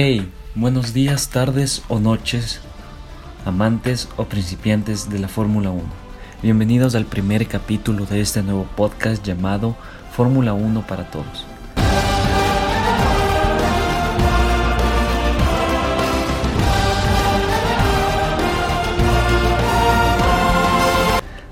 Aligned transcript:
Hey, 0.00 0.30
buenos 0.54 0.94
días, 0.94 1.28
tardes 1.28 1.82
o 1.88 1.98
noches, 1.98 2.60
amantes 3.44 4.08
o 4.16 4.26
principiantes 4.26 5.10
de 5.10 5.18
la 5.18 5.26
Fórmula 5.26 5.70
1. 5.70 5.82
Bienvenidos 6.40 6.94
al 6.94 7.04
primer 7.04 7.48
capítulo 7.48 8.06
de 8.06 8.20
este 8.20 8.44
nuevo 8.44 8.68
podcast 8.76 9.26
llamado 9.26 9.76
Fórmula 10.12 10.52
1 10.52 10.86
para 10.86 11.10
Todos. 11.10 11.44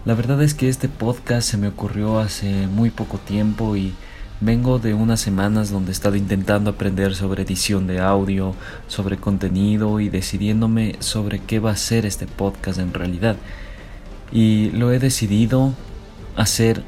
La 0.04 0.14
verdad 0.14 0.40
es 0.40 0.54
que 0.54 0.68
este 0.68 0.88
podcast 0.88 1.50
se 1.50 1.56
me 1.56 1.66
ocurrió 1.66 2.20
hace 2.20 2.68
muy 2.68 2.90
poco 2.90 3.18
tiempo 3.18 3.74
y 3.74 3.92
vengo 4.40 4.78
de 4.78 4.95
unas 4.95 5.20
semanas 5.20 5.70
donde 5.70 5.90
he 5.90 5.92
estado 5.92 6.16
intentando 6.16 6.70
aprender 6.70 7.14
sobre 7.14 7.42
edición 7.42 7.86
de 7.86 8.00
audio, 8.00 8.54
sobre 8.86 9.16
contenido 9.16 10.00
y 10.00 10.09
decidiéndome 10.09 10.96
sobre 11.00 11.38
qué 11.38 11.59
va 11.59 11.70
a 11.70 11.76
ser 11.76 12.06
este 12.06 12.26
podcast 12.26 12.78
en 12.78 12.92
realidad. 12.92 13.36
Y 14.32 14.70
lo 14.70 14.92
he 14.92 14.98
decidido 14.98 15.72
hacer 16.36 16.82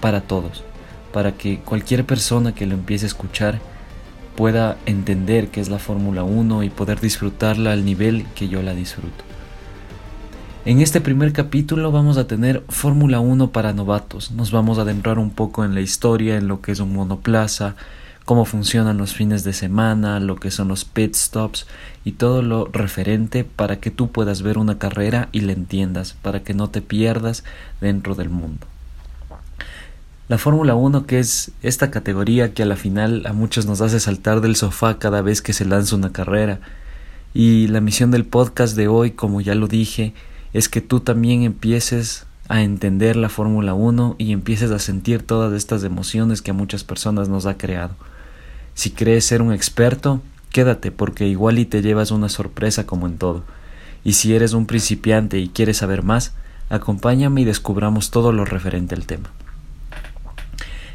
para 0.00 0.22
todos, 0.22 0.64
para 1.12 1.32
que 1.32 1.60
cualquier 1.60 2.04
persona 2.04 2.54
que 2.54 2.66
lo 2.66 2.74
empiece 2.74 3.06
a 3.06 3.08
escuchar 3.08 3.60
pueda 4.36 4.76
entender 4.86 5.48
qué 5.48 5.60
es 5.60 5.68
la 5.68 5.78
Fórmula 5.78 6.22
1 6.22 6.62
y 6.62 6.70
poder 6.70 7.00
disfrutarla 7.00 7.72
al 7.72 7.84
nivel 7.84 8.24
que 8.34 8.48
yo 8.48 8.62
la 8.62 8.74
disfruto. 8.74 9.27
En 10.68 10.82
este 10.82 11.00
primer 11.00 11.32
capítulo 11.32 11.90
vamos 11.92 12.18
a 12.18 12.26
tener 12.26 12.62
Fórmula 12.68 13.20
1 13.20 13.52
para 13.52 13.72
novatos. 13.72 14.32
Nos 14.32 14.50
vamos 14.50 14.76
a 14.76 14.82
adentrar 14.82 15.18
un 15.18 15.30
poco 15.30 15.64
en 15.64 15.74
la 15.74 15.80
historia, 15.80 16.36
en 16.36 16.46
lo 16.46 16.60
que 16.60 16.72
es 16.72 16.80
un 16.80 16.92
monoplaza, 16.92 17.74
cómo 18.26 18.44
funcionan 18.44 18.98
los 18.98 19.14
fines 19.14 19.44
de 19.44 19.54
semana, 19.54 20.20
lo 20.20 20.36
que 20.36 20.50
son 20.50 20.68
los 20.68 20.84
pit 20.84 21.14
stops 21.14 21.66
y 22.04 22.12
todo 22.12 22.42
lo 22.42 22.66
referente 22.66 23.44
para 23.44 23.80
que 23.80 23.90
tú 23.90 24.12
puedas 24.12 24.42
ver 24.42 24.58
una 24.58 24.78
carrera 24.78 25.30
y 25.32 25.40
la 25.40 25.52
entiendas, 25.52 26.18
para 26.20 26.42
que 26.42 26.52
no 26.52 26.68
te 26.68 26.82
pierdas 26.82 27.44
dentro 27.80 28.14
del 28.14 28.28
mundo. 28.28 28.66
La 30.28 30.36
Fórmula 30.36 30.74
1 30.74 31.06
que 31.06 31.18
es 31.18 31.50
esta 31.62 31.90
categoría 31.90 32.52
que 32.52 32.64
a 32.64 32.66
la 32.66 32.76
final 32.76 33.24
a 33.24 33.32
muchos 33.32 33.64
nos 33.64 33.80
hace 33.80 34.00
saltar 34.00 34.42
del 34.42 34.54
sofá 34.54 34.98
cada 34.98 35.22
vez 35.22 35.40
que 35.40 35.54
se 35.54 35.64
lanza 35.64 35.96
una 35.96 36.12
carrera. 36.12 36.60
Y 37.32 37.68
la 37.68 37.80
misión 37.80 38.10
del 38.10 38.26
podcast 38.26 38.76
de 38.76 38.88
hoy, 38.88 39.12
como 39.12 39.40
ya 39.40 39.54
lo 39.54 39.66
dije, 39.66 40.12
es 40.52 40.68
que 40.68 40.80
tú 40.80 41.00
también 41.00 41.42
empieces 41.42 42.26
a 42.48 42.62
entender 42.62 43.16
la 43.16 43.28
Fórmula 43.28 43.74
1 43.74 44.16
y 44.18 44.32
empieces 44.32 44.70
a 44.70 44.78
sentir 44.78 45.22
todas 45.22 45.52
estas 45.52 45.84
emociones 45.84 46.40
que 46.40 46.52
a 46.52 46.54
muchas 46.54 46.84
personas 46.84 47.28
nos 47.28 47.46
ha 47.46 47.58
creado. 47.58 47.94
Si 48.74 48.90
crees 48.90 49.26
ser 49.26 49.42
un 49.42 49.52
experto, 49.52 50.22
quédate 50.50 50.90
porque 50.90 51.26
igual 51.26 51.58
y 51.58 51.66
te 51.66 51.82
llevas 51.82 52.10
una 52.10 52.28
sorpresa 52.28 52.86
como 52.86 53.06
en 53.06 53.18
todo. 53.18 53.44
Y 54.04 54.14
si 54.14 54.34
eres 54.34 54.54
un 54.54 54.66
principiante 54.66 55.38
y 55.38 55.48
quieres 55.48 55.78
saber 55.78 56.02
más, 56.02 56.32
acompáñame 56.70 57.42
y 57.42 57.44
descubramos 57.44 58.10
todo 58.10 58.32
lo 58.32 58.44
referente 58.44 58.94
al 58.94 59.04
tema. 59.04 59.30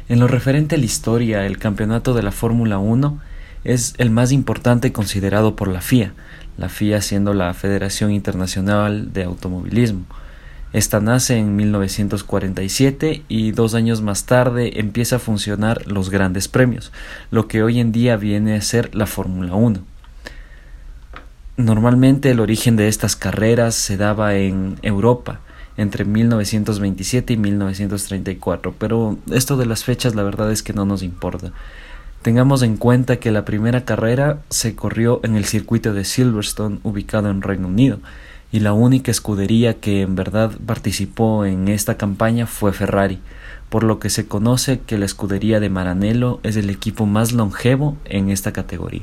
En 0.08 0.20
lo 0.20 0.26
referente 0.26 0.74
a 0.74 0.78
la 0.78 0.84
historia, 0.84 1.46
el 1.46 1.58
campeonato 1.58 2.14
de 2.14 2.22
la 2.22 2.32
Fórmula 2.32 2.78
1 2.78 3.20
es 3.64 3.94
el 3.98 4.10
más 4.10 4.32
importante 4.32 4.92
considerado 4.92 5.56
por 5.56 5.68
la 5.68 5.80
FIA, 5.80 6.12
la 6.56 6.68
FIA 6.68 7.00
siendo 7.00 7.34
la 7.34 7.52
Federación 7.54 8.10
Internacional 8.10 9.12
de 9.12 9.24
Automovilismo. 9.24 10.04
Esta 10.72 10.98
nace 10.98 11.38
en 11.38 11.54
1947 11.54 13.22
y 13.28 13.52
dos 13.52 13.74
años 13.74 14.02
más 14.02 14.26
tarde 14.26 14.80
empieza 14.80 15.16
a 15.16 15.20
funcionar 15.20 15.86
los 15.86 16.10
grandes 16.10 16.48
premios, 16.48 16.90
lo 17.30 17.46
que 17.46 17.62
hoy 17.62 17.78
en 17.78 17.92
día 17.92 18.16
viene 18.16 18.56
a 18.56 18.60
ser 18.60 18.92
la 18.92 19.06
Fórmula 19.06 19.54
1. 19.54 19.80
Normalmente 21.56 22.32
el 22.32 22.40
origen 22.40 22.74
de 22.74 22.88
estas 22.88 23.14
carreras 23.14 23.76
se 23.76 23.96
daba 23.96 24.34
en 24.34 24.76
Europa, 24.82 25.38
entre 25.76 26.04
1927 26.04 27.34
y 27.34 27.36
1934, 27.36 28.74
pero 28.76 29.18
esto 29.32 29.56
de 29.56 29.66
las 29.66 29.84
fechas 29.84 30.16
la 30.16 30.24
verdad 30.24 30.50
es 30.50 30.64
que 30.64 30.72
no 30.72 30.84
nos 30.84 31.04
importa. 31.04 31.52
Tengamos 32.24 32.62
en 32.62 32.78
cuenta 32.78 33.16
que 33.16 33.30
la 33.30 33.44
primera 33.44 33.84
carrera 33.84 34.38
se 34.48 34.74
corrió 34.74 35.20
en 35.24 35.36
el 35.36 35.44
circuito 35.44 35.92
de 35.92 36.06
Silverstone 36.06 36.78
ubicado 36.82 37.28
en 37.28 37.42
Reino 37.42 37.68
Unido 37.68 37.98
y 38.50 38.60
la 38.60 38.72
única 38.72 39.10
escudería 39.10 39.74
que 39.74 40.00
en 40.00 40.14
verdad 40.14 40.52
participó 40.64 41.44
en 41.44 41.68
esta 41.68 41.98
campaña 41.98 42.46
fue 42.46 42.72
Ferrari, 42.72 43.18
por 43.68 43.84
lo 43.84 43.98
que 43.98 44.08
se 44.08 44.26
conoce 44.26 44.80
que 44.80 44.96
la 44.96 45.04
escudería 45.04 45.60
de 45.60 45.68
Maranello 45.68 46.40
es 46.44 46.56
el 46.56 46.70
equipo 46.70 47.04
más 47.04 47.32
longevo 47.32 47.98
en 48.06 48.30
esta 48.30 48.54
categoría. 48.54 49.02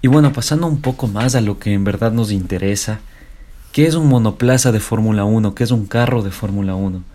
Y 0.00 0.08
bueno, 0.08 0.32
pasando 0.32 0.66
un 0.66 0.80
poco 0.80 1.06
más 1.06 1.36
a 1.36 1.40
lo 1.40 1.60
que 1.60 1.74
en 1.74 1.84
verdad 1.84 2.10
nos 2.10 2.32
interesa, 2.32 2.98
¿qué 3.70 3.86
es 3.86 3.94
un 3.94 4.08
monoplaza 4.08 4.72
de 4.72 4.80
Fórmula 4.80 5.22
1? 5.22 5.54
¿Qué 5.54 5.62
es 5.62 5.70
un 5.70 5.86
carro 5.86 6.24
de 6.24 6.32
Fórmula 6.32 6.74
1? 6.74 7.11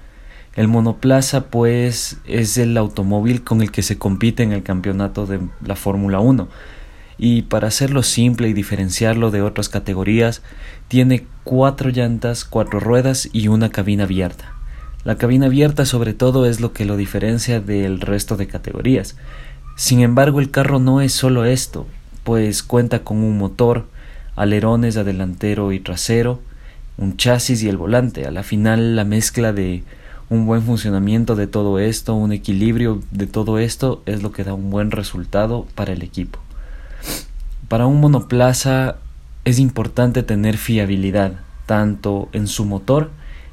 El 0.57 0.67
monoplaza 0.67 1.51
pues 1.51 2.17
es 2.25 2.57
el 2.57 2.77
automóvil 2.77 3.43
con 3.43 3.61
el 3.61 3.71
que 3.71 3.83
se 3.83 3.99
compite 3.99 4.41
en 4.41 4.51
el 4.51 4.63
campeonato 4.63 5.27
de 5.27 5.39
la 5.63 5.75
Fórmula 5.75 6.19
1 6.19 6.47
y 7.19 7.43
para 7.43 7.67
hacerlo 7.67 8.01
simple 8.01 8.49
y 8.49 8.53
diferenciarlo 8.53 9.29
de 9.29 9.43
otras 9.43 9.69
categorías 9.69 10.41
tiene 10.87 11.27
cuatro 11.43 11.91
llantas, 11.91 12.43
cuatro 12.43 12.79
ruedas 12.79 13.29
y 13.33 13.49
una 13.49 13.69
cabina 13.69 14.05
abierta. 14.05 14.51
La 15.03 15.19
cabina 15.19 15.45
abierta 15.45 15.85
sobre 15.85 16.15
todo 16.15 16.47
es 16.47 16.59
lo 16.59 16.73
que 16.73 16.85
lo 16.85 16.97
diferencia 16.97 17.59
del 17.59 18.01
resto 18.01 18.35
de 18.35 18.47
categorías. 18.47 19.15
Sin 19.75 19.99
embargo 19.99 20.39
el 20.39 20.49
carro 20.49 20.79
no 20.79 21.01
es 21.01 21.13
solo 21.13 21.45
esto, 21.45 21.85
pues 22.23 22.63
cuenta 22.63 23.03
con 23.03 23.17
un 23.17 23.37
motor, 23.37 23.85
alerones 24.35 24.97
adelantero 24.97 25.71
y 25.71 25.79
trasero, 25.79 26.41
un 26.97 27.15
chasis 27.15 27.61
y 27.61 27.69
el 27.69 27.77
volante. 27.77 28.25
A 28.25 28.31
la 28.31 28.41
final 28.41 28.95
la 28.95 29.03
mezcla 29.03 29.53
de 29.53 29.83
un 30.29 30.45
buen 30.45 30.61
funcionamiento 30.61 31.35
de 31.35 31.47
todo 31.47 31.79
esto, 31.79 32.13
un 32.13 32.33
equilibrio 32.33 33.01
de 33.11 33.27
todo 33.27 33.59
esto 33.59 34.01
es 34.05 34.23
lo 34.23 34.31
que 34.31 34.43
da 34.43 34.53
un 34.53 34.69
buen 34.69 34.91
resultado 34.91 35.65
para 35.75 35.93
el 35.93 36.03
equipo. 36.03 36.39
Para 37.69 37.87
un 37.87 38.01
monoplaza 38.01 38.97
es 39.45 39.59
importante 39.59 40.23
tener 40.23 40.57
fiabilidad, 40.57 41.39
tanto 41.65 42.27
en 42.33 42.47
su 42.47 42.65
motor 42.65 43.11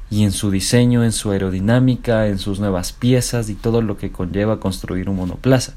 y 0.09 0.23
en 0.23 0.31
su 0.31 0.51
diseño, 0.51 1.03
en 1.03 1.13
su 1.13 1.31
aerodinámica, 1.31 2.27
en 2.27 2.39
sus 2.39 2.59
nuevas 2.59 2.91
piezas 2.91 3.49
y 3.49 3.55
todo 3.55 3.81
lo 3.81 3.97
que 3.97 4.11
conlleva 4.11 4.59
construir 4.59 5.09
un 5.09 5.15
monoplaza. 5.15 5.73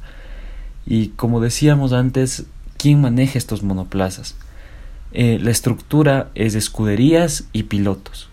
Y 0.84 1.08
como 1.08 1.40
decíamos 1.40 1.92
antes, 1.92 2.46
¿quién 2.76 3.00
maneja 3.00 3.38
estos 3.38 3.62
monoplazas? 3.62 4.34
Eh, 5.12 5.38
la 5.40 5.50
estructura 5.50 6.30
es 6.34 6.54
de 6.54 6.58
escuderías 6.58 7.44
y 7.52 7.64
pilotos 7.64 8.28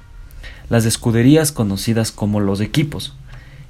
las 0.70 0.86
escuderías 0.86 1.52
conocidas 1.52 2.12
como 2.12 2.40
los 2.40 2.62
equipos, 2.62 3.16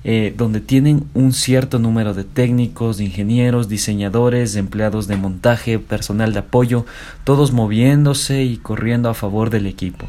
eh, 0.04 0.34
donde 0.38 0.62
tienen 0.62 1.06
un 1.16 1.34
cierto 1.34 1.80
número 1.80 2.14
de 2.14 2.24
técnicos, 2.24 2.98
de 2.98 3.06
ingenieros, 3.06 3.70
diseñadores, 3.70 4.56
empleados 4.56 5.08
de 5.08 5.18
montaje, 5.18 5.80
personal 5.80 6.32
de 6.34 6.40
apoyo, 6.40 6.86
todos 7.24 7.52
moviéndose 7.52 8.44
y 8.44 8.58
corriendo 8.58 9.10
a 9.10 9.16
favor 9.16 9.50
del 9.50 9.66
equipo. 9.66 10.06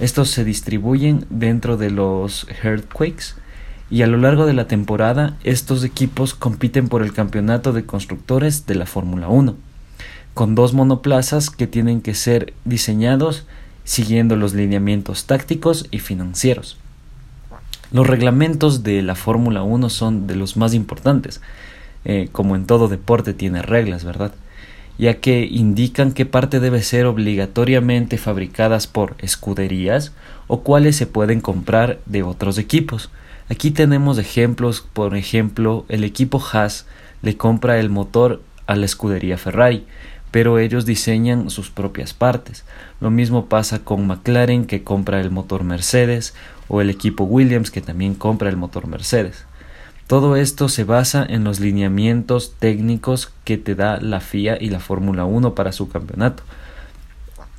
Estos 0.00 0.30
se 0.30 0.44
distribuyen 0.44 1.24
dentro 1.30 1.76
de 1.76 1.90
los 1.90 2.46
Earthquakes 2.64 3.34
y 3.90 4.02
a 4.02 4.06
lo 4.06 4.18
largo 4.18 4.44
de 4.44 4.52
la 4.52 4.66
temporada 4.66 5.36
estos 5.44 5.82
equipos 5.84 6.34
compiten 6.34 6.88
por 6.88 7.02
el 7.02 7.12
campeonato 7.12 7.72
de 7.72 7.84
constructores 7.84 8.66
de 8.66 8.74
la 8.74 8.86
Fórmula 8.86 9.28
1, 9.28 9.54
con 10.34 10.54
dos 10.54 10.74
monoplazas 10.74 11.50
que 11.50 11.66
tienen 11.66 12.00
que 12.00 12.14
ser 12.14 12.54
diseñados 12.64 13.46
siguiendo 13.88 14.36
los 14.36 14.52
lineamientos 14.52 15.24
tácticos 15.24 15.86
y 15.90 16.00
financieros. 16.00 16.76
Los 17.90 18.06
reglamentos 18.06 18.82
de 18.82 19.00
la 19.00 19.14
Fórmula 19.14 19.62
1 19.62 19.88
son 19.88 20.26
de 20.26 20.36
los 20.36 20.58
más 20.58 20.74
importantes, 20.74 21.40
eh, 22.04 22.28
como 22.30 22.54
en 22.54 22.66
todo 22.66 22.88
deporte 22.88 23.32
tiene 23.32 23.62
reglas, 23.62 24.04
¿verdad? 24.04 24.34
Ya 24.98 25.20
que 25.20 25.46
indican 25.46 26.12
qué 26.12 26.26
parte 26.26 26.60
debe 26.60 26.82
ser 26.82 27.06
obligatoriamente 27.06 28.18
fabricadas 28.18 28.86
por 28.86 29.14
escuderías 29.20 30.12
o 30.48 30.60
cuáles 30.60 30.96
se 30.96 31.06
pueden 31.06 31.40
comprar 31.40 31.98
de 32.04 32.22
otros 32.22 32.58
equipos. 32.58 33.08
Aquí 33.48 33.70
tenemos 33.70 34.18
ejemplos, 34.18 34.86
por 34.92 35.16
ejemplo, 35.16 35.86
el 35.88 36.04
equipo 36.04 36.42
Haas 36.52 36.84
le 37.22 37.38
compra 37.38 37.80
el 37.80 37.88
motor 37.88 38.42
a 38.66 38.76
la 38.76 38.84
escudería 38.84 39.38
Ferrari, 39.38 39.86
pero 40.30 40.58
ellos 40.58 40.86
diseñan 40.86 41.50
sus 41.50 41.70
propias 41.70 42.14
partes. 42.14 42.64
Lo 43.00 43.10
mismo 43.10 43.46
pasa 43.46 43.80
con 43.80 44.06
McLaren 44.06 44.66
que 44.66 44.82
compra 44.82 45.20
el 45.20 45.30
motor 45.30 45.64
Mercedes 45.64 46.34
o 46.68 46.80
el 46.80 46.90
equipo 46.90 47.24
Williams 47.24 47.70
que 47.70 47.80
también 47.80 48.14
compra 48.14 48.48
el 48.48 48.56
motor 48.56 48.86
Mercedes. 48.86 49.44
Todo 50.06 50.36
esto 50.36 50.70
se 50.70 50.84
basa 50.84 51.24
en 51.28 51.44
los 51.44 51.60
lineamientos 51.60 52.54
técnicos 52.58 53.32
que 53.44 53.58
te 53.58 53.74
da 53.74 54.00
la 54.00 54.20
FIA 54.20 54.56
y 54.58 54.70
la 54.70 54.80
Fórmula 54.80 55.26
1 55.26 55.54
para 55.54 55.72
su 55.72 55.88
campeonato. 55.88 56.42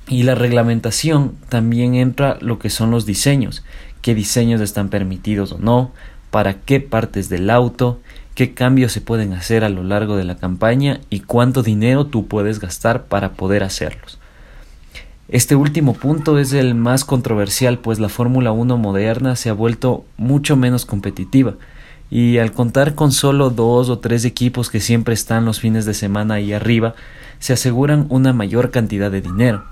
Y 0.08 0.24
la 0.24 0.34
reglamentación 0.34 1.36
también 1.50 1.94
entra 1.94 2.40
lo 2.42 2.58
que 2.58 2.72
son 2.72 2.90
los 2.90 3.06
diseños, 3.06 3.64
qué 4.02 4.16
diseños 4.16 4.62
están 4.62 4.90
permitidos 4.90 5.52
o 5.52 5.60
no, 5.60 5.92
para 6.32 6.56
qué 6.56 6.80
partes 6.80 7.30
del 7.30 7.52
auto, 7.52 8.00
qué 8.40 8.54
cambios 8.54 8.94
se 8.94 9.02
pueden 9.02 9.34
hacer 9.34 9.66
a 9.66 9.70
lo 9.70 9.84
largo 9.84 10.16
de 10.16 10.24
la 10.24 10.38
campaña 10.38 11.02
y 11.10 11.20
cuánto 11.20 11.62
dinero 11.62 12.06
tú 12.06 12.28
puedes 12.28 12.62
gastar 12.62 13.04
para 13.04 13.34
poder 13.34 13.64
hacerlos. 13.64 14.18
Este 15.28 15.58
último 15.58 15.94
punto 15.94 16.40
es 16.40 16.54
el 16.54 16.74
más 16.74 17.04
controversial, 17.04 17.80
pues 17.80 18.00
la 18.00 18.08
Fórmula 18.08 18.54
1 18.54 18.78
moderna 18.78 19.36
se 19.36 19.50
ha 19.50 19.54
vuelto 19.54 20.06
mucho 20.16 20.56
menos 20.56 20.86
competitiva, 20.86 21.56
y 22.10 22.38
al 22.38 22.54
contar 22.54 22.96
con 22.96 23.12
solo 23.12 23.50
dos 23.50 23.90
o 23.90 24.00
tres 24.00 24.24
equipos 24.24 24.70
que 24.70 24.80
siempre 24.80 25.16
están 25.16 25.44
los 25.44 25.60
fines 25.60 25.84
de 25.84 25.94
semana 25.94 26.36
ahí 26.36 26.54
arriba, 26.54 26.96
se 27.40 27.52
aseguran 27.52 28.06
una 28.08 28.32
mayor 28.32 28.72
cantidad 28.72 29.12
de 29.12 29.20
dinero. 29.20 29.66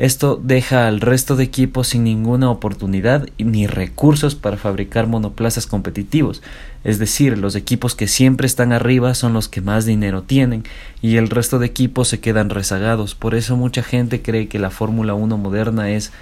Esto 0.00 0.40
deja 0.42 0.88
al 0.88 1.02
resto 1.02 1.36
de 1.36 1.44
equipos 1.44 1.88
sin 1.88 2.04
ninguna 2.04 2.50
oportunidad 2.50 3.28
ni 3.36 3.66
recursos 3.66 4.34
para 4.34 4.56
fabricar 4.56 5.06
monoplazas 5.06 5.66
competitivos, 5.66 6.40
es 6.84 6.98
decir, 6.98 7.36
los 7.36 7.54
equipos 7.54 7.94
que 7.94 8.08
siempre 8.08 8.46
están 8.46 8.72
arriba 8.72 9.12
son 9.12 9.34
los 9.34 9.48
que 9.48 9.60
más 9.60 9.84
dinero 9.84 10.22
tienen 10.22 10.64
y 11.02 11.16
el 11.18 11.28
resto 11.28 11.58
de 11.58 11.66
equipos 11.66 12.08
se 12.08 12.18
quedan 12.18 12.48
rezagados. 12.48 13.14
Por 13.14 13.34
eso 13.34 13.58
mucha 13.58 13.82
gente 13.82 14.22
cree 14.22 14.48
que 14.48 14.58
la 14.58 14.70
Fórmula 14.70 15.12
1 15.12 15.36
moderna 15.36 15.90
es 15.90 16.12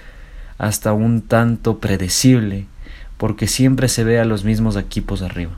hasta 0.59 0.93
un 0.93 1.23
tanto 1.23 1.79
predecible, 1.79 2.67
porque 3.17 3.47
siempre 3.47 3.87
se 3.87 4.03
ve 4.03 4.19
a 4.19 4.25
los 4.25 4.43
mismos 4.43 4.75
equipos 4.75 5.23
arriba. 5.23 5.53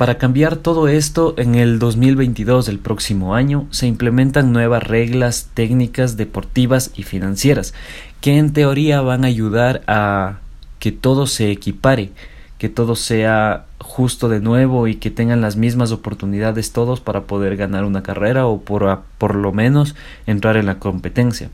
Para 0.00 0.16
cambiar 0.16 0.56
todo 0.56 0.88
esto, 0.88 1.34
en 1.36 1.56
el 1.56 1.78
2022 1.78 2.64
del 2.64 2.78
próximo 2.78 3.34
año 3.34 3.66
se 3.70 3.86
implementan 3.86 4.50
nuevas 4.50 4.82
reglas 4.82 5.50
técnicas, 5.52 6.16
deportivas 6.16 6.90
y 6.96 7.02
financieras, 7.02 7.74
que 8.22 8.38
en 8.38 8.54
teoría 8.54 9.02
van 9.02 9.24
a 9.24 9.28
ayudar 9.28 9.82
a 9.86 10.38
que 10.78 10.90
todo 10.90 11.26
se 11.26 11.50
equipare, 11.50 12.12
que 12.56 12.70
todo 12.70 12.96
sea 12.96 13.66
justo 13.78 14.30
de 14.30 14.40
nuevo 14.40 14.88
y 14.88 14.94
que 14.94 15.10
tengan 15.10 15.42
las 15.42 15.56
mismas 15.56 15.92
oportunidades 15.92 16.72
todos 16.72 17.00
para 17.02 17.24
poder 17.24 17.58
ganar 17.58 17.84
una 17.84 18.02
carrera 18.02 18.46
o 18.46 18.62
por, 18.62 19.34
lo 19.34 19.52
menos 19.52 19.94
entrar 20.26 20.56
en 20.56 20.64
la 20.64 20.78
competencia. 20.78 21.50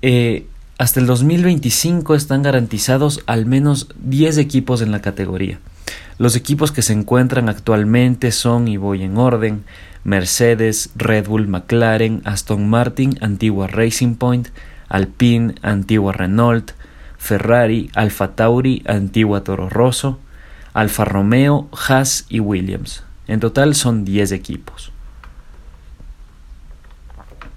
Eh, 0.00 0.46
hasta 0.78 1.00
el 1.00 1.06
2025 1.06 2.14
están 2.14 2.42
garantizados 2.42 3.22
al 3.26 3.44
menos 3.44 3.88
10 4.02 4.38
equipos 4.38 4.80
en 4.80 4.90
la 4.90 5.02
categoría. 5.02 5.60
Los 6.18 6.34
equipos 6.34 6.72
que 6.72 6.80
se 6.80 6.94
encuentran 6.94 7.48
actualmente 7.48 8.32
son, 8.32 8.68
y 8.68 8.78
voy 8.78 9.02
en 9.02 9.18
orden, 9.18 9.64
Mercedes, 10.02 10.90
Red 10.96 11.26
Bull, 11.26 11.46
McLaren, 11.46 12.22
Aston 12.24 12.70
Martin, 12.70 13.18
antigua 13.20 13.66
Racing 13.66 14.14
Point, 14.14 14.48
Alpine, 14.88 15.56
antigua 15.60 16.12
Renault, 16.12 16.72
Ferrari, 17.18 17.90
Alfa 17.94 18.34
Tauri, 18.34 18.82
antigua 18.86 19.44
Toro 19.44 19.68
Rosso, 19.68 20.18
Alfa 20.72 21.04
Romeo, 21.04 21.68
Haas 21.72 22.24
y 22.28 22.40
Williams. 22.40 23.02
En 23.26 23.40
total 23.40 23.74
son 23.74 24.04
10 24.04 24.32
equipos. 24.32 24.92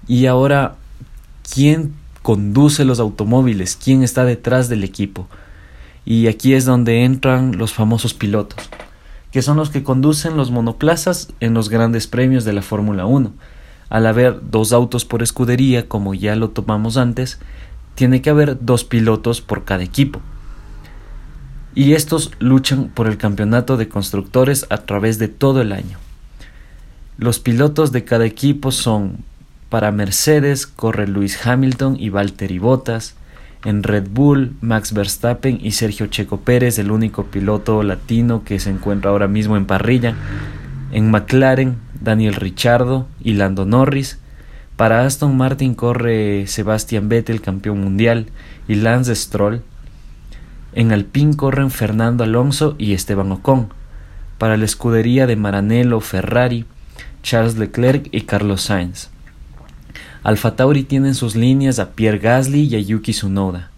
Y 0.06 0.26
ahora, 0.26 0.74
¿quién 1.54 1.94
conduce 2.22 2.84
los 2.84 2.98
automóviles? 2.98 3.78
¿Quién 3.82 4.02
está 4.02 4.24
detrás 4.24 4.68
del 4.68 4.84
equipo? 4.84 5.28
Y 6.04 6.26
aquí 6.26 6.54
es 6.54 6.64
donde 6.64 7.04
entran 7.04 7.58
los 7.58 7.72
famosos 7.72 8.14
pilotos, 8.14 8.68
que 9.32 9.42
son 9.42 9.56
los 9.56 9.70
que 9.70 9.82
conducen 9.82 10.36
los 10.36 10.50
monoplazas 10.50 11.32
en 11.40 11.54
los 11.54 11.68
grandes 11.68 12.06
premios 12.06 12.44
de 12.44 12.52
la 12.52 12.62
Fórmula 12.62 13.06
1. 13.06 13.32
Al 13.88 14.06
haber 14.06 14.40
dos 14.50 14.72
autos 14.72 15.04
por 15.04 15.22
escudería, 15.22 15.88
como 15.88 16.14
ya 16.14 16.36
lo 16.36 16.50
tomamos 16.50 16.96
antes, 16.96 17.38
tiene 17.94 18.22
que 18.22 18.30
haber 18.30 18.58
dos 18.64 18.84
pilotos 18.84 19.40
por 19.40 19.64
cada 19.64 19.82
equipo. 19.82 20.20
Y 21.74 21.92
estos 21.92 22.32
luchan 22.38 22.88
por 22.88 23.06
el 23.06 23.16
campeonato 23.16 23.76
de 23.76 23.88
constructores 23.88 24.66
a 24.70 24.78
través 24.78 25.18
de 25.18 25.28
todo 25.28 25.60
el 25.60 25.72
año. 25.72 25.98
Los 27.18 27.38
pilotos 27.38 27.92
de 27.92 28.04
cada 28.04 28.26
equipo 28.26 28.72
son 28.72 29.18
para 29.70 29.92
Mercedes 29.92 30.66
corre 30.66 31.06
Lewis 31.06 31.46
Hamilton 31.46 31.96
y 31.98 32.10
Valtteri 32.10 32.58
Bottas, 32.58 33.14
en 33.64 33.82
Red 33.82 34.08
Bull, 34.10 34.54
Max 34.60 34.92
Verstappen 34.92 35.58
y 35.62 35.72
Sergio 35.72 36.06
Checo 36.06 36.40
Pérez, 36.40 36.78
el 36.78 36.90
único 36.90 37.26
piloto 37.26 37.82
latino 37.82 38.42
que 38.44 38.58
se 38.58 38.70
encuentra 38.70 39.10
ahora 39.10 39.28
mismo 39.28 39.56
en 39.56 39.66
parrilla. 39.66 40.14
En 40.92 41.10
McLaren, 41.10 41.76
Daniel 42.00 42.34
Ricciardo 42.34 43.06
y 43.22 43.34
Lando 43.34 43.66
Norris. 43.66 44.18
Para 44.76 45.04
Aston 45.04 45.36
Martin 45.36 45.74
corre 45.74 46.46
Sebastian 46.46 47.08
Vettel, 47.08 47.42
campeón 47.42 47.80
mundial, 47.80 48.26
y 48.66 48.76
Lance 48.76 49.14
Stroll. 49.14 49.62
En 50.72 50.92
Alpine 50.92 51.36
corren 51.36 51.70
Fernando 51.70 52.24
Alonso 52.24 52.76
y 52.78 52.94
Esteban 52.94 53.30
Ocon. 53.32 53.68
Para 54.38 54.56
la 54.56 54.64
escudería 54.64 55.26
de 55.26 55.36
Maranello 55.36 56.00
Ferrari, 56.00 56.64
Charles 57.22 57.58
Leclerc 57.58 58.08
y 58.10 58.22
Carlos 58.22 58.62
Sainz. 58.62 59.10
Alfa 60.22 60.54
Tauri 60.54 60.82
tiene 60.82 61.14
sus 61.14 61.34
líneas 61.34 61.78
a 61.78 61.92
Pierre 61.92 62.18
Gasly 62.18 62.64
y 62.64 62.76
a 62.76 62.78
Yuki 62.78 63.12
Tsunoda, 63.12 63.70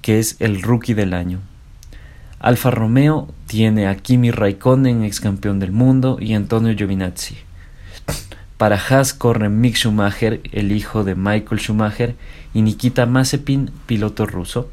que 0.00 0.18
es 0.18 0.36
el 0.38 0.62
rookie 0.62 0.94
del 0.94 1.12
año. 1.12 1.40
Alfa 2.40 2.70
Romeo 2.70 3.28
tiene 3.46 3.86
a 3.86 3.96
Kimi 3.96 4.30
Raikkonen, 4.30 5.04
ex 5.04 5.20
campeón 5.20 5.60
del 5.60 5.72
mundo, 5.72 6.16
y 6.18 6.32
Antonio 6.32 6.74
Giovinazzi. 6.74 7.36
Para 8.56 8.76
Haas 8.76 9.12
corre 9.12 9.50
Mick 9.50 9.76
Schumacher, 9.76 10.40
el 10.52 10.72
hijo 10.72 11.04
de 11.04 11.14
Michael 11.14 11.60
Schumacher, 11.60 12.14
y 12.54 12.62
Nikita 12.62 13.04
Mazepin, 13.04 13.70
piloto 13.86 14.24
ruso. 14.24 14.70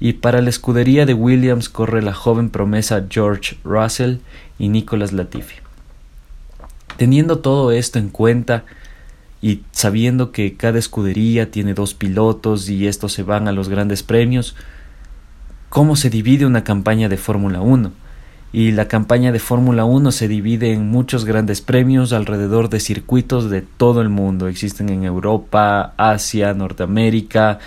Y 0.00 0.14
para 0.14 0.40
la 0.40 0.48
escudería 0.48 1.04
de 1.04 1.12
Williams 1.12 1.68
corre 1.68 2.00
la 2.02 2.14
joven 2.14 2.48
promesa 2.48 3.06
George 3.10 3.58
Russell 3.64 4.18
y 4.58 4.68
Nicolas 4.68 5.12
Latifi. 5.12 5.56
Teniendo 6.96 7.40
todo 7.40 7.72
esto 7.72 7.98
en 7.98 8.08
cuenta, 8.08 8.64
y 9.40 9.62
sabiendo 9.70 10.32
que 10.32 10.56
cada 10.56 10.78
escudería 10.78 11.50
tiene 11.50 11.74
dos 11.74 11.94
pilotos 11.94 12.68
y 12.68 12.86
estos 12.86 13.12
se 13.12 13.22
van 13.22 13.46
a 13.46 13.52
los 13.52 13.68
grandes 13.68 14.02
premios, 14.02 14.56
¿cómo 15.68 15.96
se 15.96 16.10
divide 16.10 16.46
una 16.46 16.64
campaña 16.64 17.08
de 17.08 17.16
Fórmula 17.16 17.60
1? 17.60 17.92
Y 18.52 18.72
la 18.72 18.88
campaña 18.88 19.30
de 19.30 19.38
Fórmula 19.38 19.84
1 19.84 20.10
se 20.10 20.26
divide 20.26 20.72
en 20.72 20.88
muchos 20.88 21.24
grandes 21.24 21.60
premios 21.60 22.12
alrededor 22.12 22.70
de 22.70 22.80
circuitos 22.80 23.50
de 23.50 23.60
todo 23.60 24.00
el 24.00 24.08
mundo. 24.08 24.48
Existen 24.48 24.88
en 24.88 25.04
Europa, 25.04 25.92
Asia, 25.98 26.54
Norteamérica, 26.54 27.58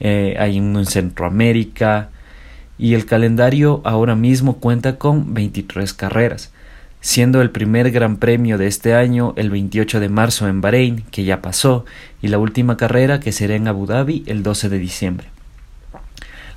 eh, 0.00 0.36
hay 0.38 0.58
uno 0.58 0.80
en 0.80 0.86
Centroamérica. 0.86 2.10
Y 2.76 2.94
el 2.94 3.06
calendario 3.06 3.80
ahora 3.84 4.16
mismo 4.16 4.56
cuenta 4.56 4.98
con 4.98 5.32
23 5.32 5.94
carreras 5.94 6.52
siendo 7.04 7.42
el 7.42 7.50
primer 7.50 7.90
Gran 7.90 8.16
Premio 8.16 8.56
de 8.56 8.66
este 8.66 8.94
año 8.94 9.34
el 9.36 9.50
28 9.50 10.00
de 10.00 10.08
marzo 10.08 10.48
en 10.48 10.62
Bahrein, 10.62 11.04
que 11.10 11.22
ya 11.22 11.42
pasó, 11.42 11.84
y 12.22 12.28
la 12.28 12.38
última 12.38 12.78
carrera 12.78 13.20
que 13.20 13.30
será 13.30 13.56
en 13.56 13.68
Abu 13.68 13.84
Dhabi 13.84 14.24
el 14.26 14.42
12 14.42 14.70
de 14.70 14.78
diciembre. 14.78 15.26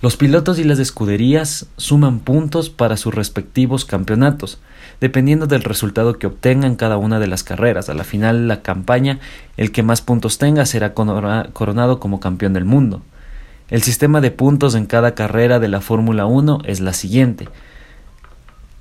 Los 0.02 0.16
pilotos 0.16 0.58
y 0.58 0.64
las 0.64 0.80
escuderías 0.80 1.66
suman 1.76 2.20
puntos 2.20 2.70
para 2.70 2.96
sus 2.96 3.14
respectivos 3.14 3.84
campeonatos, 3.84 4.60
dependiendo 5.02 5.48
del 5.48 5.66
resultado 5.66 6.18
que 6.18 6.28
obtengan 6.28 6.78
cada 6.78 6.96
una 6.96 7.20
de 7.20 7.28
las 7.28 7.44
carreras. 7.44 7.90
A 7.90 7.94
la 7.94 8.06
final 8.06 8.44
de 8.44 8.48
la 8.48 8.62
campaña, 8.62 9.20
el 9.58 9.74
que 9.74 9.84
más 9.84 10.02
puntos 10.02 10.38
tenga 10.38 10.66
será 10.66 10.94
coronado 10.94 12.00
como 12.00 12.22
campeón 12.22 12.54
del 12.54 12.64
mundo. 12.64 13.02
El 13.70 13.84
sistema 13.84 14.22
de 14.22 14.32
puntos 14.32 14.76
en 14.76 14.86
cada 14.86 15.14
carrera 15.14 15.60
de 15.60 15.68
la 15.68 15.82
Fórmula 15.82 16.26
1 16.26 16.60
es 16.64 16.80
la 16.80 16.94
siguiente. 16.94 17.50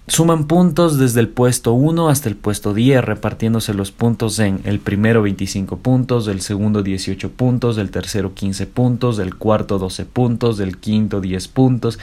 Suman 0.08 0.46
puntos 0.46 0.98
desde 0.98 1.18
el 1.18 1.28
puesto 1.28 1.72
1 1.72 2.08
hasta 2.08 2.28
el 2.28 2.36
puesto 2.36 2.75
10, 2.75 3.04
repartiéndose 3.04 3.75
los 3.75 3.90
puntos 3.90 4.38
en 4.38 4.60
el 4.62 4.78
primero 4.78 5.20
25 5.22 5.78
puntos, 5.78 6.26
del 6.26 6.42
segundo 6.42 6.84
18 6.84 7.32
puntos, 7.32 7.75
del 7.75 7.90
tercero 7.90 8.32
15 8.32 8.68
puntos, 8.68 9.16
del 9.16 9.34
cuarto 9.34 9.80
12 9.80 10.04
puntos, 10.04 10.58
del 10.58 10.78
quinto 10.78 11.20
10 11.20 11.48
puntos, 11.48 11.98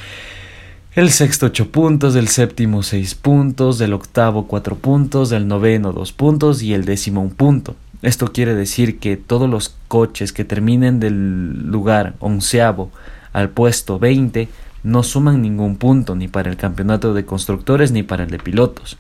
el 0.95 1.11
sexto 1.11 1.45
8 1.45 1.71
puntos, 1.71 2.13
del 2.13 2.27
séptimo 2.27 2.83
6 2.83 3.15
puntos, 3.15 3.77
del 3.77 3.93
octavo 3.93 4.47
4 4.47 4.75
puntos, 4.75 5.29
del 5.29 5.47
noveno 5.47 5.93
2 5.93 6.11
puntos 6.11 6.61
y 6.61 6.73
el 6.73 6.83
décimo 6.83 7.21
1 7.21 7.35
punto. 7.35 7.75
Esto 8.01 8.33
quiere 8.33 8.53
decir 8.53 8.99
que 8.99 9.15
todos 9.15 9.49
los 9.49 9.77
coches 9.87 10.33
que 10.33 10.43
terminen 10.43 10.99
del 10.99 11.71
lugar 11.71 12.15
onceavo 12.19 12.91
al 13.31 13.49
puesto 13.49 13.97
20 13.97 14.49
no 14.83 15.03
suman 15.03 15.41
ningún 15.41 15.77
punto 15.77 16.15
ni 16.15 16.27
para 16.27 16.49
el 16.49 16.57
campeonato 16.57 17.13
de 17.13 17.25
constructores 17.25 17.91
ni 17.91 18.03
para 18.03 18.23
el 18.23 18.29
de 18.29 18.39
pilotos. 18.39 18.97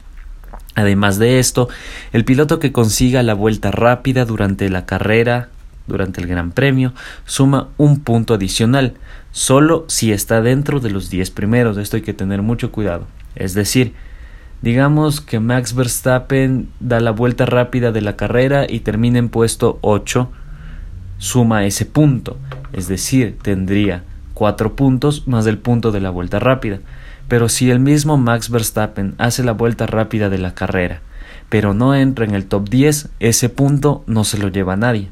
Además 0.75 1.19
de 1.19 1.39
esto, 1.39 1.69
el 2.13 2.25
piloto 2.25 2.59
que 2.59 2.71
consiga 2.71 3.21
la 3.21 3.35
vuelta 3.35 3.69
rápida 3.69 4.25
durante 4.25 4.69
la 4.69 4.85
carrera, 4.85 5.49
durante 5.85 6.21
el 6.21 6.27
Gran 6.27 6.51
Premio, 6.51 6.93
suma 7.25 7.69
un 7.77 7.99
punto 7.99 8.33
adicional, 8.33 8.93
solo 9.31 9.85
si 9.87 10.11
está 10.11 10.41
dentro 10.41 10.79
de 10.79 10.89
los 10.89 11.09
10 11.09 11.29
primeros. 11.31 11.77
Esto 11.77 11.97
hay 11.97 12.01
que 12.01 12.13
tener 12.13 12.41
mucho 12.41 12.71
cuidado. 12.71 13.05
Es 13.35 13.53
decir, 13.53 13.93
digamos 14.61 15.21
que 15.21 15.39
Max 15.39 15.75
Verstappen 15.75 16.69
da 16.79 16.99
la 16.99 17.11
vuelta 17.11 17.45
rápida 17.45 17.91
de 17.91 18.01
la 18.01 18.15
carrera 18.15 18.65
y 18.67 18.79
termina 18.79 19.19
en 19.19 19.29
puesto 19.29 19.77
8, 19.81 20.31
suma 21.19 21.65
ese 21.65 21.85
punto. 21.85 22.37
Es 22.71 22.87
decir, 22.87 23.37
tendría 23.41 24.03
4 24.33 24.75
puntos 24.75 25.27
más 25.27 25.45
el 25.45 25.57
punto 25.57 25.91
de 25.91 26.01
la 26.01 26.09
vuelta 26.09 26.39
rápida. 26.39 26.79
Pero 27.27 27.49
si 27.49 27.71
el 27.71 27.79
mismo 27.79 28.17
Max 28.17 28.49
Verstappen 28.49 29.15
hace 29.17 29.43
la 29.43 29.53
vuelta 29.53 29.85
rápida 29.85 30.29
de 30.29 30.37
la 30.37 30.53
carrera, 30.53 31.01
pero 31.49 31.73
no 31.73 31.95
entra 31.95 32.25
en 32.25 32.35
el 32.35 32.45
top 32.45 32.69
10, 32.69 33.09
ese 33.19 33.49
punto 33.49 34.03
no 34.07 34.23
se 34.23 34.37
lo 34.37 34.49
lleva 34.49 34.73
a 34.73 34.77
nadie. 34.77 35.09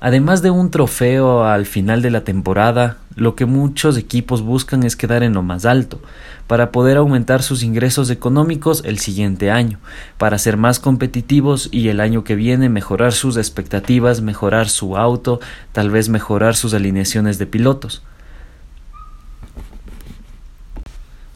Además 0.00 0.42
de 0.42 0.50
un 0.50 0.70
trofeo 0.70 1.44
al 1.44 1.66
final 1.66 2.02
de 2.02 2.10
la 2.10 2.22
temporada, 2.22 2.98
lo 3.16 3.34
que 3.34 3.44
muchos 3.44 3.96
equipos 3.96 4.42
buscan 4.42 4.84
es 4.84 4.94
quedar 4.94 5.24
en 5.24 5.32
lo 5.32 5.42
más 5.42 5.64
alto, 5.66 6.00
para 6.46 6.70
poder 6.70 6.98
aumentar 6.98 7.42
sus 7.42 7.64
ingresos 7.64 8.10
económicos 8.10 8.82
el 8.84 8.98
siguiente 8.98 9.50
año, 9.50 9.80
para 10.18 10.38
ser 10.38 10.56
más 10.56 10.78
competitivos 10.78 11.68
y 11.72 11.88
el 11.88 12.00
año 12.00 12.22
que 12.22 12.36
viene 12.36 12.68
mejorar 12.68 13.12
sus 13.12 13.36
expectativas, 13.36 14.20
mejorar 14.20 14.68
su 14.68 14.96
auto, 14.96 15.40
tal 15.72 15.90
vez 15.90 16.08
mejorar 16.08 16.54
sus 16.54 16.72
alineaciones 16.74 17.38
de 17.38 17.46
pilotos. 17.46 18.02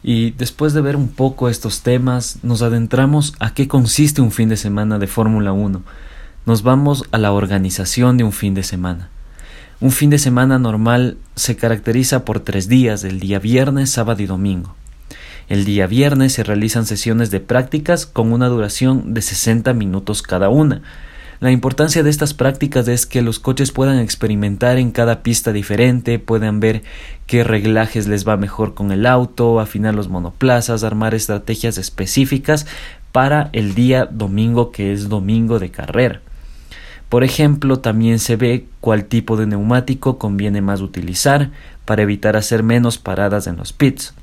Y 0.03 0.31
después 0.31 0.73
de 0.73 0.81
ver 0.81 0.95
un 0.95 1.09
poco 1.09 1.49
estos 1.49 1.81
temas, 1.81 2.39
nos 2.41 2.61
adentramos 2.61 3.35
a 3.39 3.53
qué 3.53 3.67
consiste 3.67 4.21
un 4.21 4.31
fin 4.31 4.49
de 4.49 4.57
semana 4.57 4.97
de 4.97 5.07
Fórmula 5.07 5.51
1 5.51 5.81
nos 6.43 6.63
vamos 6.63 7.05
a 7.11 7.19
la 7.19 7.33
organización 7.33 8.17
de 8.17 8.23
un 8.23 8.31
fin 8.31 8.55
de 8.55 8.63
semana. 8.63 9.10
Un 9.81 9.89
fin 9.89 10.11
de 10.11 10.19
semana 10.19 10.59
normal 10.59 11.17
se 11.33 11.55
caracteriza 11.55 12.23
por 12.23 12.39
tres 12.41 12.67
días, 12.67 13.03
el 13.03 13.19
día 13.19 13.39
viernes, 13.39 13.89
sábado 13.89 14.21
y 14.21 14.27
domingo. 14.27 14.75
El 15.49 15.65
día 15.65 15.87
viernes 15.87 16.33
se 16.33 16.43
realizan 16.43 16.85
sesiones 16.85 17.31
de 17.31 17.39
prácticas 17.39 18.05
con 18.05 18.31
una 18.31 18.47
duración 18.47 19.15
de 19.15 19.23
60 19.23 19.73
minutos 19.73 20.21
cada 20.21 20.49
una. 20.49 20.83
La 21.39 21.49
importancia 21.49 22.03
de 22.03 22.11
estas 22.11 22.35
prácticas 22.35 22.87
es 22.87 23.07
que 23.07 23.23
los 23.23 23.39
coches 23.39 23.71
puedan 23.71 23.97
experimentar 23.97 24.77
en 24.77 24.91
cada 24.91 25.23
pista 25.23 25.51
diferente, 25.51 26.19
puedan 26.19 26.59
ver 26.59 26.83
qué 27.25 27.43
reglajes 27.43 28.07
les 28.07 28.27
va 28.27 28.37
mejor 28.37 28.75
con 28.75 28.91
el 28.91 29.07
auto, 29.07 29.59
afinar 29.59 29.95
los 29.95 30.09
monoplazas, 30.09 30.83
armar 30.83 31.15
estrategias 31.15 31.79
específicas 31.79 32.67
para 33.11 33.49
el 33.51 33.73
día 33.73 34.05
domingo 34.05 34.71
que 34.71 34.93
es 34.93 35.09
domingo 35.09 35.57
de 35.57 35.71
carrera. 35.71 36.21
Por 37.11 37.25
ejemplo, 37.25 37.79
también 37.79 38.19
se 38.19 38.37
ve 38.37 38.67
cuál 38.79 39.03
tipo 39.03 39.35
de 39.35 39.45
neumático 39.45 40.17
conviene 40.17 40.61
más 40.61 40.79
utilizar 40.79 41.51
para 41.83 42.03
evitar 42.03 42.37
hacer 42.37 42.63
menos 42.63 42.97
paradas 42.97 43.47
en 43.47 43.57
los 43.57 43.73
pits. 43.73 44.13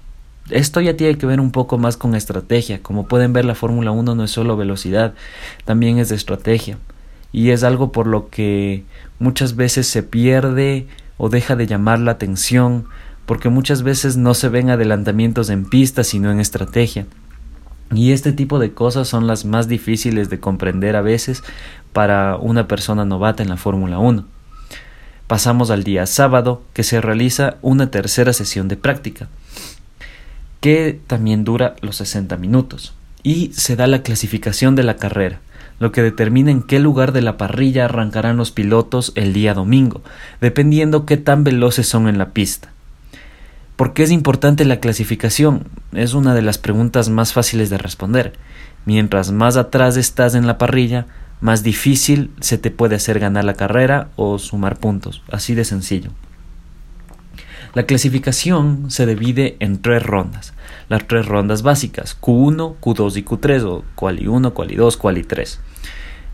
Esto 0.48 0.80
ya 0.80 0.96
tiene 0.96 1.18
que 1.18 1.26
ver 1.26 1.38
un 1.38 1.50
poco 1.50 1.76
más 1.76 1.98
con 1.98 2.14
estrategia. 2.14 2.82
Como 2.82 3.06
pueden 3.06 3.34
ver, 3.34 3.44
la 3.44 3.54
Fórmula 3.54 3.90
1 3.90 4.14
no 4.14 4.24
es 4.24 4.30
solo 4.30 4.56
velocidad, 4.56 5.12
también 5.66 5.98
es 5.98 6.08
de 6.08 6.16
estrategia. 6.16 6.78
Y 7.30 7.50
es 7.50 7.62
algo 7.62 7.92
por 7.92 8.06
lo 8.06 8.30
que 8.30 8.84
muchas 9.18 9.54
veces 9.54 9.86
se 9.86 10.02
pierde 10.02 10.86
o 11.18 11.28
deja 11.28 11.56
de 11.56 11.66
llamar 11.66 11.98
la 11.98 12.12
atención, 12.12 12.86
porque 13.26 13.50
muchas 13.50 13.82
veces 13.82 14.16
no 14.16 14.32
se 14.32 14.48
ven 14.48 14.70
adelantamientos 14.70 15.50
en 15.50 15.68
pista, 15.68 16.04
sino 16.04 16.30
en 16.30 16.40
estrategia. 16.40 17.04
Y 17.94 18.12
este 18.12 18.32
tipo 18.32 18.58
de 18.58 18.72
cosas 18.72 19.08
son 19.08 19.26
las 19.26 19.44
más 19.44 19.68
difíciles 19.68 20.28
de 20.28 20.40
comprender 20.40 20.94
a 20.96 21.02
veces 21.02 21.42
para 21.92 22.36
una 22.36 22.68
persona 22.68 23.04
novata 23.04 23.42
en 23.42 23.48
la 23.48 23.56
Fórmula 23.56 23.98
1. 23.98 24.24
Pasamos 25.26 25.70
al 25.70 25.84
día 25.84 26.06
sábado, 26.06 26.62
que 26.72 26.82
se 26.82 27.00
realiza 27.00 27.56
una 27.62 27.90
tercera 27.90 28.32
sesión 28.32 28.68
de 28.68 28.76
práctica, 28.76 29.28
que 30.60 31.00
también 31.06 31.44
dura 31.44 31.76
los 31.80 31.96
60 31.96 32.36
minutos, 32.36 32.94
y 33.22 33.52
se 33.52 33.76
da 33.76 33.86
la 33.86 34.02
clasificación 34.02 34.74
de 34.74 34.84
la 34.84 34.96
carrera, 34.96 35.40
lo 35.80 35.92
que 35.92 36.02
determina 36.02 36.50
en 36.50 36.62
qué 36.62 36.78
lugar 36.78 37.12
de 37.12 37.22
la 37.22 37.36
parrilla 37.36 37.84
arrancarán 37.84 38.36
los 38.36 38.50
pilotos 38.50 39.12
el 39.14 39.32
día 39.32 39.54
domingo, 39.54 40.02
dependiendo 40.40 41.06
qué 41.06 41.16
tan 41.16 41.44
veloces 41.44 41.86
son 41.86 42.08
en 42.08 42.18
la 42.18 42.30
pista. 42.30 42.70
¿Por 43.78 43.92
qué 43.92 44.02
es 44.02 44.10
importante 44.10 44.64
la 44.64 44.80
clasificación? 44.80 45.68
Es 45.92 46.14
una 46.14 46.34
de 46.34 46.42
las 46.42 46.58
preguntas 46.58 47.10
más 47.10 47.32
fáciles 47.32 47.70
de 47.70 47.78
responder. 47.78 48.32
Mientras 48.86 49.30
más 49.30 49.56
atrás 49.56 49.96
estás 49.96 50.34
en 50.34 50.48
la 50.48 50.58
parrilla, 50.58 51.06
más 51.40 51.62
difícil 51.62 52.32
se 52.40 52.58
te 52.58 52.72
puede 52.72 52.96
hacer 52.96 53.20
ganar 53.20 53.44
la 53.44 53.54
carrera 53.54 54.08
o 54.16 54.40
sumar 54.40 54.80
puntos. 54.80 55.22
Así 55.30 55.54
de 55.54 55.64
sencillo. 55.64 56.10
La 57.72 57.84
clasificación 57.84 58.90
se 58.90 59.06
divide 59.06 59.56
en 59.60 59.80
tres 59.80 60.02
rondas. 60.02 60.54
Las 60.88 61.06
tres 61.06 61.26
rondas 61.26 61.62
básicas, 61.62 62.20
Q1, 62.20 62.80
Q2 62.80 63.16
y 63.16 63.22
Q3 63.22 63.62
o 63.62 63.84
Quali 63.94 64.26
1, 64.26 64.54
Quali 64.54 64.74
2, 64.74 64.96
Quali 64.96 65.22
3. 65.22 65.60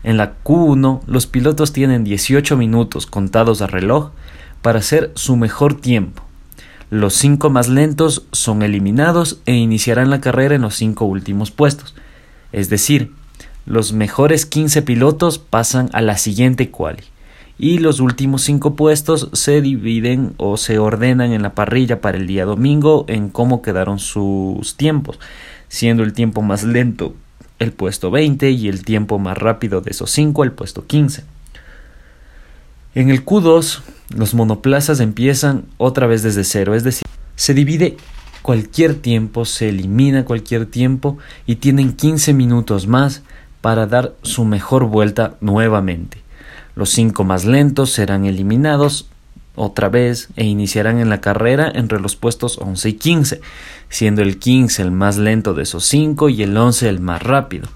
En 0.01 0.17
la 0.17 0.33
Q1 0.43 1.01
los 1.05 1.27
pilotos 1.27 1.73
tienen 1.73 2.05
18 2.05 2.57
minutos 2.57 3.05
contados 3.05 3.61
a 3.61 3.67
reloj 3.67 4.13
para 4.63 4.79
hacer 4.79 5.11
su 5.13 5.35
mejor 5.35 5.79
tiempo 5.79 6.24
los 6.89 7.13
cinco 7.15 7.49
más 7.49 7.67
lentos 7.67 8.25
son 8.31 8.61
eliminados 8.61 9.39
e 9.45 9.53
iniciarán 9.53 10.09
la 10.09 10.21
carrera 10.21 10.55
en 10.55 10.61
los 10.61 10.75
cinco 10.75 11.05
últimos 11.05 11.51
puestos. 11.51 11.95
Es 12.51 12.69
decir, 12.69 13.11
los 13.65 13.93
mejores 13.93 14.45
15 14.45 14.81
pilotos 14.83 15.39
pasan 15.39 15.89
a 15.93 16.01
la 16.01 16.17
siguiente 16.17 16.69
quali 16.69 17.03
y 17.57 17.79
los 17.79 17.99
últimos 17.99 18.43
cinco 18.43 18.75
puestos 18.75 19.29
se 19.33 19.61
dividen 19.61 20.33
o 20.37 20.57
se 20.57 20.77
ordenan 20.77 21.31
en 21.31 21.41
la 21.41 21.55
parrilla 21.55 22.01
para 22.01 22.17
el 22.17 22.27
día 22.27 22.45
domingo 22.45 23.05
en 23.07 23.29
cómo 23.29 23.61
quedaron 23.61 23.99
sus 23.99 24.75
tiempos, 24.75 25.19
siendo 25.67 26.03
el 26.03 26.13
tiempo 26.13 26.41
más 26.41 26.63
lento 26.63 27.15
el 27.57 27.71
puesto 27.71 28.11
20 28.11 28.51
y 28.51 28.67
el 28.67 28.83
tiempo 28.83 29.17
más 29.17 29.37
rápido 29.37 29.81
de 29.81 29.91
esos 29.91 30.11
cinco 30.11 30.43
el 30.43 30.51
puesto 30.51 30.85
15. 30.85 31.23
En 32.95 33.09
el 33.09 33.25
Q2 33.25 33.81
los 34.09 34.33
monoplazas 34.33 34.99
empiezan 34.99 35.65
otra 35.77 36.07
vez 36.07 36.23
desde 36.23 36.43
cero, 36.43 36.75
es 36.75 36.83
decir, 36.83 37.07
se 37.35 37.53
divide 37.53 37.97
cualquier 38.41 38.95
tiempo, 38.95 39.45
se 39.45 39.69
elimina 39.69 40.25
cualquier 40.25 40.67
tiempo 40.67 41.17
y 41.47 41.55
tienen 41.55 41.93
15 41.93 42.33
minutos 42.33 42.87
más 42.87 43.23
para 43.61 43.87
dar 43.87 44.13
su 44.21 44.45
mejor 44.45 44.85
vuelta 44.85 45.35
nuevamente. 45.41 46.19
Los 46.75 46.91
cinco 46.91 47.23
más 47.23 47.45
lentos 47.45 47.91
serán 47.91 48.25
eliminados 48.25 49.09
otra 49.55 49.89
vez 49.89 50.29
e 50.35 50.45
iniciarán 50.45 50.99
en 50.99 51.09
la 51.09 51.21
carrera 51.21 51.71
entre 51.73 51.99
los 51.99 52.15
puestos 52.15 52.59
11 52.59 52.89
y 52.89 52.93
15, 52.93 53.41
siendo 53.89 54.21
el 54.21 54.37
15 54.37 54.81
el 54.81 54.91
más 54.91 55.17
lento 55.17 55.53
de 55.53 55.63
esos 55.63 55.85
cinco 55.85 56.29
y 56.29 56.43
el 56.43 56.55
11 56.55 56.89
el 56.89 56.99
más 56.99 57.23
rápido. 57.23 57.67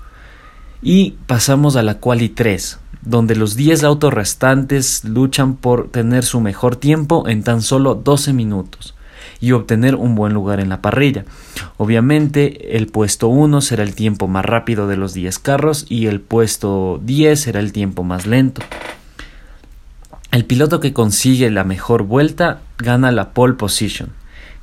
Y 0.82 1.16
pasamos 1.26 1.76
a 1.76 1.84
la 1.84 1.96
quali 1.96 2.30
3, 2.30 2.80
donde 3.10 3.36
los 3.36 3.56
10 3.56 3.84
autos 3.84 4.14
restantes 4.14 5.04
luchan 5.04 5.56
por 5.56 5.90
tener 5.90 6.24
su 6.24 6.40
mejor 6.42 6.76
tiempo 6.76 7.28
en 7.28 7.44
tan 7.44 7.62
solo 7.62 7.96
12 7.96 8.34
minutos 8.34 8.94
y 9.42 9.52
obtener 9.54 9.96
un 9.96 10.16
buen 10.16 10.34
lugar 10.34 10.60
en 10.60 10.70
la 10.70 10.82
parrilla. 10.82 11.26
Obviamente 11.78 12.78
el 12.78 12.88
puesto 12.88 13.28
1 13.28 13.62
será 13.62 13.84
el 13.84 13.96
tiempo 13.96 14.28
más 14.28 14.46
rápido 14.46 14.88
de 14.88 14.96
los 14.96 15.14
10 15.14 15.40
carros 15.40 15.86
y 15.90 16.06
el 16.06 16.22
puesto 16.22 17.02
10 17.04 17.40
será 17.40 17.60
el 17.60 17.72
tiempo 17.72 18.04
más 18.04 18.28
lento. 18.28 18.62
El 20.32 20.46
piloto 20.46 20.80
que 20.80 20.94
consigue 20.94 21.50
la 21.50 21.64
mejor 21.64 22.04
vuelta 22.04 22.62
gana 22.78 23.12
la 23.12 23.32
pole 23.32 23.56
position, 23.56 24.12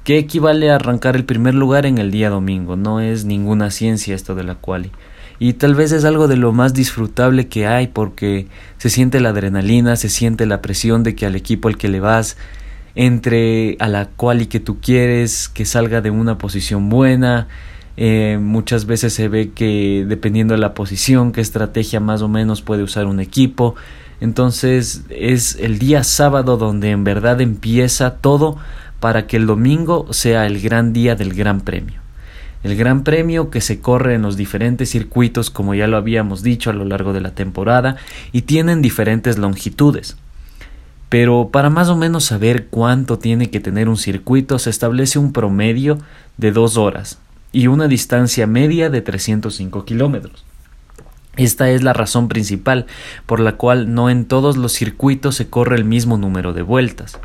que 0.05 0.19
equivale 0.19 0.71
a 0.71 0.77
arrancar 0.77 1.17
el 1.17 1.25
primer 1.25 1.55
lugar 1.55 1.85
en 1.85 1.99
el 1.99 2.13
día 2.13 2.31
domingo. 2.31 2.77
No 2.77 3.01
es 3.01 3.25
ninguna 3.25 3.73
ciencia 3.73 4.15
esto 4.15 4.37
de 4.37 4.45
la 4.45 4.55
quali 4.55 4.93
y 5.39 5.55
tal 5.55 5.75
vez 5.75 5.93
es 5.93 6.05
algo 6.05 6.29
de 6.29 6.37
lo 6.37 6.53
más 6.53 6.73
disfrutable 6.73 7.49
que 7.49 7.67
hay 7.67 7.89
porque 7.89 8.47
se 8.79 8.89
siente 8.89 9.21
la 9.21 9.31
adrenalina, 9.31 9.97
se 9.97 10.09
siente 10.09 10.47
la 10.47 10.63
presión 10.63 11.03
de 11.03 11.15
que 11.15 11.27
al 11.27 11.37
equipo 11.37 11.69
al 11.69 11.77
que 11.77 11.89
le 11.89 12.01
vas 12.01 12.37
entre 12.95 13.77
a 13.79 13.89
la 13.89 14.07
cual 14.07 14.41
y 14.41 14.47
que 14.47 14.61
tú 14.61 14.81
quieres 14.81 15.49
que 15.49 15.67
salga 15.67 16.01
de 16.01 16.11
una 16.11 16.39
posición 16.39 16.89
buena. 16.89 17.49
Eh, 17.99 18.39
muchas 18.41 18.87
veces 18.87 19.13
se 19.13 19.29
ve 19.29 19.51
que 19.53 20.05
dependiendo 20.09 20.55
de 20.55 20.61
la 20.61 20.75
posición, 20.75 21.33
qué 21.33 21.41
estrategia 21.43 22.01
más 22.01 22.23
o 22.23 22.29
menos 22.29 22.63
puede 22.63 22.83
usar 22.83 23.07
un 23.07 23.21
equipo. 23.21 23.75
Entonces 24.23 25.05
es 25.11 25.57
el 25.61 25.79
día 25.79 26.03
sábado 26.05 26.57
donde 26.57 26.91
en 26.91 27.05
verdad 27.05 27.43
empieza 27.43 28.17
todo 28.17 28.57
para 29.01 29.27
que 29.27 29.37
el 29.37 29.47
domingo 29.47 30.07
sea 30.13 30.47
el 30.47 30.63
gran 30.63 30.95
día 30.95 31.15
del 31.15 31.35
gran 31.35 31.61
premio 31.61 32.06
el 32.67 32.77
Gran 32.77 33.05
Premio 33.05 33.49
que 33.49 33.61
se 33.61 33.81
corre 33.81 34.15
en 34.15 34.23
los 34.23 34.37
diferentes 34.37 34.91
circuitos 34.91 35.51
como 35.51 35.75
ya 35.75 35.87
lo 35.87 35.97
habíamos 35.97 36.43
dicho 36.43 36.69
a 36.69 36.73
lo 36.73 36.85
largo 36.85 37.13
de 37.13 37.21
la 37.21 37.31
temporada 37.31 37.97
y 38.33 38.43
tienen 38.43 38.83
diferentes 38.83 39.39
longitudes. 39.39 40.17
Pero 41.09 41.51
para 41.53 41.71
más 41.71 41.89
o 41.89 41.97
menos 41.97 42.25
saber 42.25 42.67
cuánto 42.67 43.21
tiene 43.21 43.51
que 43.51 43.61
tener 43.61 43.89
un 43.89 43.97
circuito 43.97 44.59
se 44.59 44.71
establece 44.71 45.21
un 45.21 45.33
promedio 45.33 45.99
de 46.39 46.51
dos 46.51 46.77
horas 46.77 47.21
y 47.53 47.69
una 47.69 47.87
distancia 47.87 48.49
media 48.49 48.91
de 48.91 49.01
305 49.01 49.85
kilómetros. 49.85 50.45
Esta 51.37 51.71
es 51.71 51.85
la 51.85 51.93
razón 51.93 52.27
principal 52.27 52.87
por 53.27 53.39
la 53.39 53.53
cual 53.53 53.95
no 53.95 54.11
en 54.11 54.25
todos 54.25 54.57
los 54.57 54.73
circuitos 54.73 55.37
se 55.37 55.49
corre 55.49 55.77
el 55.77 55.85
mismo 55.85 56.19
número 56.19 56.53
de 56.53 56.63
vueltas. 56.63 57.21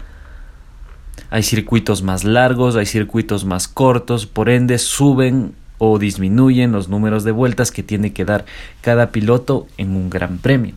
Hay 1.30 1.44
circuitos 1.44 2.04
más 2.04 2.24
largos, 2.24 2.76
hay 2.76 2.86
circuitos 2.86 3.46
más 3.46 3.68
cortos, 3.68 4.26
por 4.26 4.50
ende 4.50 4.78
suben 4.78 5.54
o 5.78 5.98
disminuyen 5.98 6.72
los 6.72 6.90
números 6.90 7.24
de 7.24 7.32
vueltas 7.32 7.72
que 7.72 7.84
tiene 7.84 8.14
que 8.14 8.26
dar 8.26 8.46
cada 8.82 9.12
piloto 9.12 9.68
en 9.78 9.96
un 9.96 10.10
gran 10.10 10.38
premio. 10.38 10.76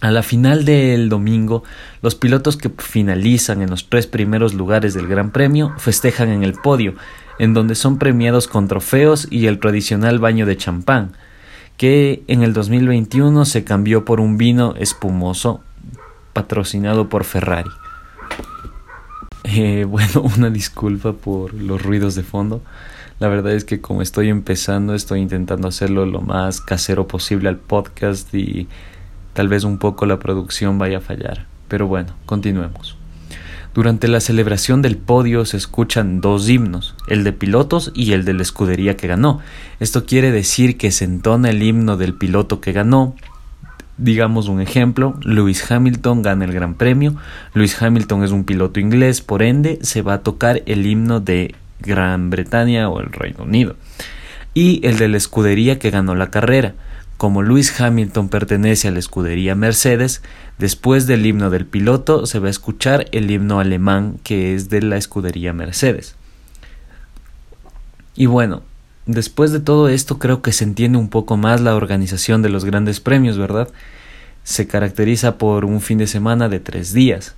A 0.00 0.10
la 0.10 0.22
final 0.22 0.64
del 0.64 1.10
domingo, 1.10 1.62
los 2.00 2.14
pilotos 2.14 2.56
que 2.56 2.70
finalizan 2.78 3.60
en 3.60 3.68
los 3.68 3.90
tres 3.90 4.06
primeros 4.06 4.54
lugares 4.54 4.94
del 4.94 5.06
Gran 5.06 5.30
Premio 5.30 5.74
festejan 5.76 6.30
en 6.30 6.42
el 6.42 6.54
podio, 6.54 6.94
en 7.38 7.52
donde 7.52 7.74
son 7.74 7.98
premiados 7.98 8.48
con 8.48 8.66
trofeos 8.66 9.28
y 9.30 9.46
el 9.46 9.58
tradicional 9.58 10.18
baño 10.18 10.46
de 10.46 10.56
champán, 10.56 11.12
que 11.76 12.22
en 12.28 12.42
el 12.42 12.54
2021 12.54 13.44
se 13.44 13.64
cambió 13.64 14.04
por 14.06 14.20
un 14.20 14.38
vino 14.38 14.74
espumoso 14.76 15.60
patrocinado 16.32 17.10
por 17.10 17.24
Ferrari. 17.24 17.70
Eh, 19.50 19.84
bueno, 19.88 20.22
una 20.36 20.50
disculpa 20.50 21.12
por 21.12 21.54
los 21.54 21.82
ruidos 21.82 22.14
de 22.14 22.22
fondo. 22.22 22.62
La 23.18 23.28
verdad 23.28 23.52
es 23.52 23.64
que 23.64 23.80
como 23.80 24.00
estoy 24.00 24.28
empezando, 24.28 24.94
estoy 24.94 25.20
intentando 25.20 25.68
hacerlo 25.68 26.06
lo 26.06 26.22
más 26.22 26.60
casero 26.60 27.06
posible 27.06 27.48
al 27.48 27.58
podcast 27.58 28.34
y 28.34 28.66
Tal 29.32 29.48
vez 29.48 29.64
un 29.64 29.78
poco 29.78 30.06
la 30.06 30.18
producción 30.18 30.78
vaya 30.78 30.98
a 30.98 31.00
fallar, 31.00 31.46
pero 31.68 31.86
bueno, 31.86 32.14
continuemos. 32.26 32.96
Durante 33.72 34.08
la 34.08 34.18
celebración 34.18 34.82
del 34.82 34.96
podio 34.96 35.44
se 35.44 35.56
escuchan 35.56 36.20
dos 36.20 36.48
himnos, 36.48 36.96
el 37.06 37.22
de 37.22 37.32
pilotos 37.32 37.92
y 37.94 38.12
el 38.12 38.24
de 38.24 38.34
la 38.34 38.42
escudería 38.42 38.96
que 38.96 39.06
ganó. 39.06 39.40
Esto 39.78 40.04
quiere 40.04 40.32
decir 40.32 40.76
que 40.76 40.90
se 40.90 41.04
entona 41.04 41.50
el 41.50 41.62
himno 41.62 41.96
del 41.96 42.14
piloto 42.14 42.60
que 42.60 42.72
ganó. 42.72 43.14
Digamos 44.00 44.48
un 44.48 44.62
ejemplo, 44.62 45.14
Lewis 45.22 45.70
Hamilton 45.70 46.22
gana 46.22 46.46
el 46.46 46.52
Gran 46.52 46.72
Premio. 46.72 47.16
Lewis 47.52 47.82
Hamilton 47.82 48.24
es 48.24 48.30
un 48.30 48.44
piloto 48.44 48.80
inglés, 48.80 49.20
por 49.20 49.42
ende 49.42 49.78
se 49.82 50.00
va 50.00 50.14
a 50.14 50.22
tocar 50.22 50.62
el 50.64 50.86
himno 50.86 51.20
de 51.20 51.54
Gran 51.80 52.30
Bretaña 52.30 52.88
o 52.88 53.00
el 53.00 53.12
Reino 53.12 53.44
Unido. 53.44 53.76
Y 54.54 54.80
el 54.86 54.96
de 54.96 55.08
la 55.08 55.18
escudería 55.18 55.78
que 55.78 55.90
ganó 55.90 56.14
la 56.14 56.30
carrera. 56.30 56.72
Como 57.18 57.42
Lewis 57.42 57.78
Hamilton 57.78 58.30
pertenece 58.30 58.88
a 58.88 58.90
la 58.90 59.00
escudería 59.00 59.54
Mercedes, 59.54 60.22
después 60.56 61.06
del 61.06 61.26
himno 61.26 61.50
del 61.50 61.66
piloto 61.66 62.24
se 62.24 62.38
va 62.38 62.46
a 62.46 62.50
escuchar 62.50 63.04
el 63.12 63.30
himno 63.30 63.60
alemán 63.60 64.16
que 64.24 64.54
es 64.54 64.70
de 64.70 64.80
la 64.80 64.96
escudería 64.96 65.52
Mercedes. 65.52 66.16
Y 68.16 68.24
bueno, 68.24 68.62
después 69.12 69.52
de 69.52 69.60
todo 69.60 69.88
esto 69.88 70.18
creo 70.18 70.42
que 70.42 70.52
se 70.52 70.64
entiende 70.64 70.98
un 70.98 71.08
poco 71.08 71.36
más 71.36 71.60
la 71.60 71.74
organización 71.74 72.42
de 72.42 72.48
los 72.48 72.64
grandes 72.64 73.00
premios, 73.00 73.38
¿verdad? 73.38 73.68
Se 74.44 74.66
caracteriza 74.66 75.38
por 75.38 75.64
un 75.64 75.80
fin 75.80 75.98
de 75.98 76.06
semana 76.06 76.48
de 76.48 76.60
tres 76.60 76.92
días. 76.92 77.34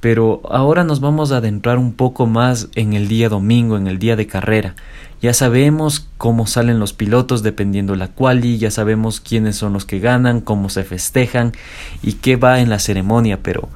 Pero 0.00 0.42
ahora 0.48 0.84
nos 0.84 1.00
vamos 1.00 1.32
a 1.32 1.38
adentrar 1.38 1.76
un 1.76 1.92
poco 1.92 2.26
más 2.26 2.68
en 2.76 2.92
el 2.92 3.08
día 3.08 3.28
domingo, 3.28 3.76
en 3.76 3.88
el 3.88 3.98
día 3.98 4.14
de 4.14 4.28
carrera. 4.28 4.76
Ya 5.20 5.34
sabemos 5.34 6.08
cómo 6.18 6.46
salen 6.46 6.78
los 6.78 6.92
pilotos 6.92 7.42
dependiendo 7.42 7.96
la 7.96 8.08
quali, 8.08 8.58
ya 8.58 8.70
sabemos 8.70 9.20
quiénes 9.20 9.56
son 9.56 9.72
los 9.72 9.84
que 9.84 9.98
ganan, 9.98 10.40
cómo 10.40 10.68
se 10.68 10.84
festejan 10.84 11.52
y 12.00 12.12
qué 12.14 12.36
va 12.36 12.60
en 12.60 12.70
la 12.70 12.78
ceremonia, 12.78 13.40
pero 13.42 13.68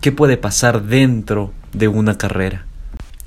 ¿qué 0.00 0.12
puede 0.12 0.36
pasar 0.36 0.84
dentro 0.84 1.52
de 1.72 1.88
una 1.88 2.16
carrera? 2.16 2.65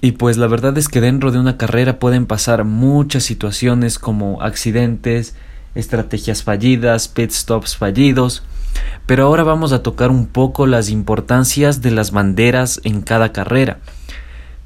Y 0.01 0.13
pues 0.13 0.37
la 0.37 0.47
verdad 0.47 0.77
es 0.77 0.87
que 0.87 1.01
dentro 1.01 1.31
de 1.31 1.39
una 1.39 1.57
carrera 1.57 1.99
pueden 1.99 2.25
pasar 2.25 2.63
muchas 2.63 3.23
situaciones 3.23 3.99
como 3.99 4.41
accidentes, 4.41 5.35
estrategias 5.75 6.43
fallidas, 6.43 7.09
pit 7.09 7.31
stops 7.31 7.75
fallidos, 7.75 8.43
pero 9.05 9.25
ahora 9.25 9.43
vamos 9.43 9.73
a 9.73 9.83
tocar 9.83 10.09
un 10.09 10.27
poco 10.27 10.67
las 10.67 10.89
importancias 10.89 11.81
de 11.81 11.91
las 11.91 12.11
banderas 12.11 12.79
en 12.85 13.01
cada 13.01 13.33
carrera. 13.33 13.79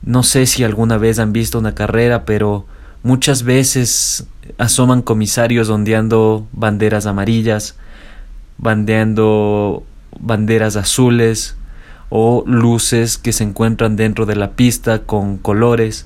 No 0.04 0.22
sé 0.22 0.46
si 0.46 0.64
alguna 0.64 0.98
vez 0.98 1.18
han 1.18 1.34
visto 1.34 1.58
una 1.58 1.74
carrera, 1.74 2.26
pero 2.26 2.68
muchas 3.02 3.42
veces 3.42 4.28
asoman 4.60 5.02
comisarios 5.02 5.70
ondeando 5.70 6.48
banderas 6.52 7.08
amarillas, 7.08 7.76
bandeando 8.60 9.84
banderas 10.20 10.76
azules 10.76 11.56
o 12.16 12.44
luces 12.46 13.18
que 13.18 13.34
se 13.34 13.44
encuentran 13.44 13.96
dentro 13.96 14.28
de 14.28 14.36
la 14.36 14.52
pista 14.52 15.00
con 15.00 15.40
colores. 15.40 16.06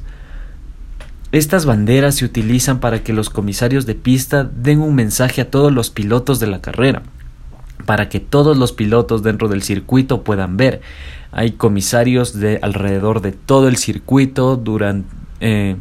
Estas 1.33 1.65
banderas 1.65 2.15
se 2.15 2.23
utilizan 2.23 2.79
para 2.79 3.03
que 3.03 3.11
los 3.11 3.29
comisarios 3.29 3.85
de 3.85 3.95
pista 3.95 4.45
den 4.45 4.79
un 4.79 4.95
mensaje 4.95 5.41
a 5.41 5.51
todos 5.51 5.73
los 5.73 5.89
pilotos 5.89 6.39
de 6.39 6.47
la 6.47 6.61
carrera 6.61 7.03
para 7.85 8.07
que 8.07 8.21
todos 8.21 8.55
los 8.55 8.71
pilotos 8.71 9.21
dentro 9.21 9.49
del 9.49 9.63
circuito 9.63 10.23
puedan 10.23 10.55
ver. 10.55 10.79
Hay 11.33 11.51
comisarios 11.51 12.39
de 12.39 12.59
alrededor 12.61 13.19
de 13.19 13.33
todo 13.33 13.67
el 13.67 13.75
circuito 13.75 14.55
durante, 14.55 15.13
eh, 15.41 15.75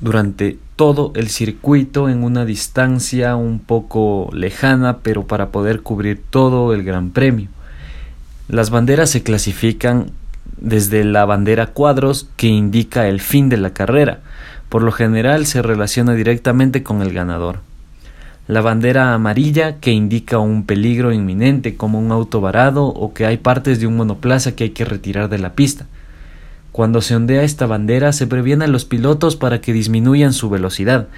durante 0.00 0.58
todo 0.76 1.10
el 1.16 1.28
circuito 1.28 2.08
en 2.08 2.22
una 2.22 2.44
distancia 2.44 3.34
un 3.34 3.58
poco 3.58 4.30
lejana, 4.32 4.98
pero 4.98 5.26
para 5.26 5.50
poder 5.50 5.82
cubrir 5.82 6.22
todo 6.30 6.72
el 6.72 6.84
Gran 6.84 7.10
Premio. 7.10 7.48
Las 8.48 8.70
banderas 8.70 9.10
se 9.10 9.22
clasifican 9.22 10.10
desde 10.56 11.04
la 11.04 11.24
bandera 11.24 11.66
cuadros 11.66 12.28
que 12.36 12.48
indica 12.48 13.06
el 13.06 13.20
fin 13.20 13.48
de 13.48 13.58
la 13.58 13.72
carrera. 13.72 14.20
Por 14.68 14.82
lo 14.82 14.92
general 14.92 15.46
se 15.46 15.62
relaciona 15.62 16.14
directamente 16.14 16.82
con 16.82 17.02
el 17.02 17.12
ganador 17.12 17.60
la 18.48 18.62
bandera 18.62 19.12
amarilla 19.12 19.76
que 19.78 19.92
indica 19.92 20.38
un 20.38 20.64
peligro 20.64 21.12
inminente 21.12 21.76
como 21.76 21.98
un 21.98 22.10
auto 22.10 22.40
varado 22.40 22.86
o 22.86 23.12
que 23.12 23.26
hay 23.26 23.36
partes 23.36 23.78
de 23.78 23.86
un 23.86 23.96
monoplaza 23.96 24.56
que 24.56 24.64
hay 24.64 24.70
que 24.70 24.86
retirar 24.86 25.28
de 25.28 25.38
la 25.38 25.52
pista. 25.52 25.86
Cuando 26.72 27.02
se 27.02 27.14
ondea 27.14 27.42
esta 27.42 27.66
bandera 27.66 28.12
se 28.12 28.26
previene 28.26 28.64
a 28.64 28.68
los 28.68 28.86
pilotos 28.86 29.36
para 29.36 29.60
que 29.60 29.74
disminuyan 29.74 30.32
su 30.32 30.48
velocidad 30.48 31.08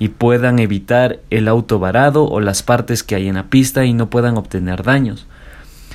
y 0.00 0.08
puedan 0.08 0.58
evitar 0.58 1.20
el 1.30 1.46
auto 1.46 1.78
varado 1.78 2.24
o 2.24 2.40
las 2.40 2.64
partes 2.64 3.04
que 3.04 3.14
hay 3.14 3.28
en 3.28 3.36
la 3.36 3.44
pista 3.44 3.84
y 3.84 3.92
no 3.92 4.10
puedan 4.10 4.36
obtener 4.36 4.82
daños. 4.82 5.26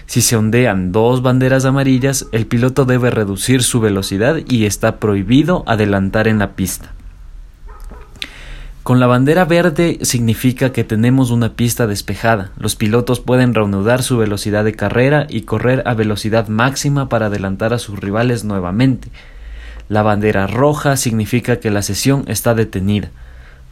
Si 0.06 0.22
se 0.22 0.36
ondean 0.36 0.92
dos 0.92 1.22
banderas 1.22 1.66
amarillas, 1.66 2.28
el 2.32 2.46
piloto 2.46 2.86
debe 2.86 3.10
reducir 3.10 3.64
su 3.64 3.80
velocidad 3.80 4.38
y 4.48 4.66
está 4.66 4.98
prohibido 5.00 5.64
adelantar 5.68 6.28
en 6.28 6.40
la 6.40 6.56
pista. 6.56 6.94
Con 8.84 9.00
la 9.00 9.08
bandera 9.08 9.46
verde 9.46 9.98
significa 10.04 10.72
que 10.72 10.84
tenemos 10.84 11.32
una 11.32 11.54
pista 11.54 11.88
despejada. 11.88 12.52
Los 12.56 12.76
pilotos 12.76 13.20
pueden 13.20 13.56
reanudar 13.56 14.04
su 14.04 14.16
velocidad 14.16 14.64
de 14.64 14.76
carrera 14.76 15.26
y 15.28 15.42
correr 15.42 15.82
a 15.88 15.96
velocidad 15.96 16.50
máxima 16.50 17.10
para 17.10 17.26
adelantar 17.26 17.74
a 17.74 17.80
sus 17.80 18.00
rivales 18.00 18.44
nuevamente. 18.44 19.10
La 19.90 20.04
bandera 20.04 20.46
roja 20.46 20.98
significa 20.98 21.60
que 21.60 21.72
la 21.72 21.82
sesión 21.82 22.26
está 22.28 22.54
detenida. 22.54 23.10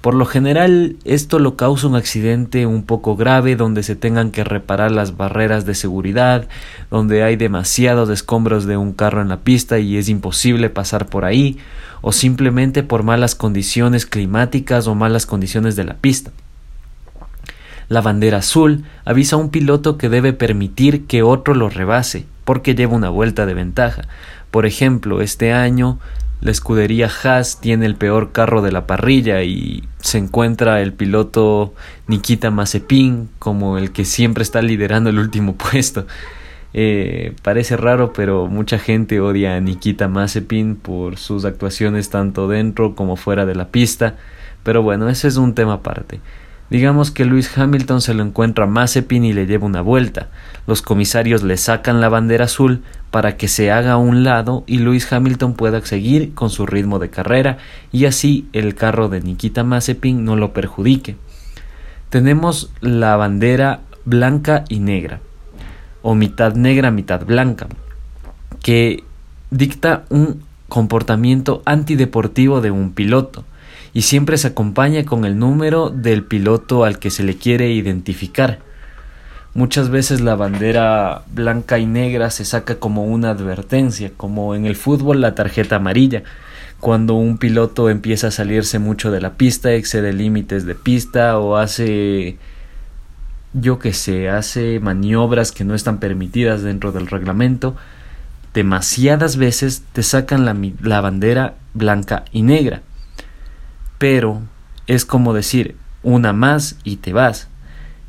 Por 0.04 0.16
lo 0.16 0.26
general, 0.26 0.98
esto 1.06 1.40
lo 1.40 1.56
causa 1.56 1.88
un 1.88 1.96
accidente 1.96 2.66
un 2.66 2.84
poco 2.84 3.16
grave 3.16 3.56
donde 3.56 3.84
se 3.84 3.96
tengan 3.96 4.32
que 4.32 4.44
reparar 4.44 4.92
las 4.92 5.16
barreras 5.16 5.66
de 5.66 5.76
seguridad, 5.76 6.50
donde 6.92 7.24
hay 7.24 7.38
demasiados 7.38 8.10
escombros 8.10 8.66
de 8.66 8.76
un 8.76 8.92
carro 8.92 9.22
en 9.22 9.30
la 9.30 9.40
pista 9.46 9.80
y 9.80 9.96
es 9.96 10.10
imposible 10.10 10.70
pasar 10.70 11.06
por 11.06 11.24
ahí, 11.24 11.58
o 12.02 12.12
simplemente 12.12 12.84
por 12.84 13.04
malas 13.04 13.34
condiciones 13.34 14.06
climáticas 14.06 14.88
o 14.88 14.94
malas 14.94 15.26
condiciones 15.26 15.78
de 15.78 15.86
la 15.86 15.94
pista. 15.94 16.32
La 17.88 18.02
bandera 18.02 18.40
azul 18.40 18.84
avisa 19.06 19.38
a 19.38 19.40
un 19.40 19.52
piloto 19.52 19.98
que 19.98 20.10
debe 20.10 20.34
permitir 20.34 21.06
que 21.06 21.24
otro 21.24 21.54
lo 21.54 21.70
rebase, 21.70 22.26
porque 22.44 22.76
lleva 22.76 22.94
una 22.94 23.10
vuelta 23.10 23.46
de 23.46 23.54
ventaja. 23.54 24.02
Por 24.52 24.66
ejemplo, 24.66 25.22
este 25.22 25.54
año 25.54 25.98
la 26.44 26.52
escudería 26.52 27.10
Haas 27.10 27.62
tiene 27.62 27.86
el 27.86 27.96
peor 27.96 28.34
carro 28.34 28.62
de 28.62 28.74
la 28.74 28.86
parrilla 28.86 29.44
y 29.44 29.86
se 30.00 30.18
encuentra 30.18 30.82
el 30.82 30.92
piloto 30.92 31.74
Nikita 32.08 32.52
Mazepin 32.52 33.30
como 33.40 33.78
el 33.78 33.94
que 33.94 34.04
siempre 34.04 34.44
está 34.44 34.62
liderando 34.62 35.10
el 35.10 35.20
último 35.20 35.56
puesto. 35.72 36.06
Eh, 36.74 37.34
parece 37.44 37.78
raro, 37.78 38.12
pero 38.12 38.48
mucha 38.48 38.78
gente 38.78 39.22
odia 39.22 39.56
a 39.56 39.62
Nikita 39.62 40.10
Mazepin 40.10 40.76
por 40.76 41.18
sus 41.18 41.46
actuaciones 41.46 42.10
tanto 42.10 42.50
dentro 42.50 42.94
como 42.94 43.16
fuera 43.16 43.46
de 43.46 43.56
la 43.56 43.70
pista. 43.70 44.18
Pero 44.64 44.84
bueno, 44.84 45.08
ese 45.08 45.30
es 45.30 45.38
un 45.38 45.56
tema 45.56 45.76
aparte. 45.76 46.20
Digamos 46.74 47.12
que 47.12 47.24
Lewis 47.24 47.56
Hamilton 47.56 48.02
se 48.02 48.16
lo 48.16 48.24
encuentra 48.24 48.64
a 48.64 48.68
Mazepin 48.68 49.24
y 49.26 49.32
le 49.32 49.46
lleva 49.46 49.68
una 49.68 49.82
vuelta. 49.82 50.30
Los 50.66 50.82
comisarios 50.82 51.44
le 51.44 51.56
sacan 51.58 52.02
la 52.02 52.10
bandera 52.10 52.46
azul 52.46 52.82
para 53.12 53.38
que 53.38 53.48
se 53.48 53.72
haga 53.72 53.92
a 53.92 53.98
un 53.98 54.24
lado 54.24 54.64
y 54.66 54.80
Lewis 54.80 55.14
Hamilton 55.14 55.54
pueda 55.54 55.86
seguir 55.86 56.34
con 56.34 56.50
su 56.50 56.66
ritmo 56.66 56.98
de 56.98 57.12
carrera 57.12 57.60
y 57.92 58.06
así 58.06 58.48
el 58.54 58.74
carro 58.74 59.08
de 59.08 59.22
Nikita 59.22 59.64
Mazepin 59.64 60.26
no 60.26 60.36
lo 60.36 60.52
perjudique. 60.52 61.16
Tenemos 62.10 62.72
la 62.82 63.18
bandera 63.18 63.82
blanca 64.04 64.64
y 64.68 64.80
negra, 64.80 65.20
o 66.02 66.16
mitad 66.16 66.56
negra, 66.56 66.90
mitad 66.90 67.24
blanca, 67.24 67.68
que 68.64 69.04
dicta 69.52 70.06
un 70.10 70.42
comportamiento 70.70 71.62
antideportivo 71.66 72.62
de 72.62 72.72
un 72.72 72.94
piloto 72.94 73.46
y 73.94 74.02
siempre 74.02 74.38
se 74.38 74.48
acompaña 74.48 75.06
con 75.06 75.26
el 75.26 75.38
número 75.38 75.90
del 75.90 76.24
piloto 76.24 76.84
al 76.84 77.00
que 77.00 77.12
se 77.12 77.24
le 77.24 77.38
quiere 77.38 77.72
identificar. 77.72 78.60
Muchas 79.54 79.90
veces 79.90 80.20
la 80.20 80.36
bandera 80.36 81.22
blanca 81.32 81.78
y 81.78 81.86
negra 81.86 82.32
se 82.32 82.44
saca 82.44 82.80
como 82.80 83.06
una 83.06 83.30
advertencia, 83.30 84.12
como 84.18 84.56
en 84.56 84.66
el 84.66 84.76
fútbol 84.76 85.22
la 85.22 85.36
tarjeta 85.36 85.76
amarilla, 85.76 86.24
cuando 86.80 87.14
un 87.14 87.38
piloto 87.38 87.90
empieza 87.90 88.28
a 88.28 88.32
salirse 88.32 88.80
mucho 88.80 89.12
de 89.12 89.22
la 89.22 89.34
pista, 89.34 89.72
excede 89.72 90.12
límites 90.12 90.66
de 90.66 90.74
pista 90.74 91.38
o 91.38 91.56
hace 91.56 92.38
yo 93.54 93.78
que 93.78 93.94
sé, 93.94 94.30
hace 94.30 94.80
maniobras 94.80 95.52
que 95.52 95.64
no 95.64 95.76
están 95.76 96.00
permitidas 96.00 96.64
dentro 96.64 96.92
del 96.92 97.06
reglamento, 97.06 97.76
demasiadas 98.56 99.38
veces 99.38 99.84
te 99.94 100.02
sacan 100.02 100.46
la, 100.46 100.58
la 100.82 101.02
bandera 101.02 101.54
blanca 101.76 102.26
y 102.32 102.42
negra. 102.42 102.82
Pero 104.04 104.42
es 104.86 105.06
como 105.06 105.34
decir, 105.34 105.78
una 106.02 106.34
más 106.34 106.78
y 106.84 106.98
te 106.98 107.14
vas. 107.14 107.48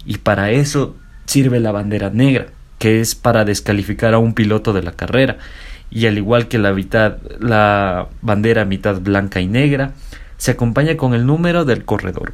Y 0.04 0.18
para 0.18 0.50
eso 0.50 0.96
sirve 1.24 1.60
la 1.60 1.70
bandera 1.70 2.10
negra, 2.10 2.46
que 2.80 3.00
es 3.00 3.14
para 3.14 3.44
descalificar 3.44 4.12
a 4.12 4.18
un 4.18 4.34
piloto 4.34 4.72
de 4.72 4.82
la 4.82 4.90
carrera. 4.90 5.38
Y 5.92 6.06
al 6.06 6.18
igual 6.18 6.48
que 6.48 6.58
la, 6.58 6.72
mitad, 6.72 7.18
la 7.38 8.08
bandera 8.22 8.64
mitad 8.64 9.00
blanca 9.00 9.40
y 9.40 9.46
negra, 9.46 9.92
se 10.36 10.50
acompaña 10.50 10.96
con 10.96 11.14
el 11.14 11.26
número 11.26 11.64
del 11.64 11.84
corredor. 11.84 12.32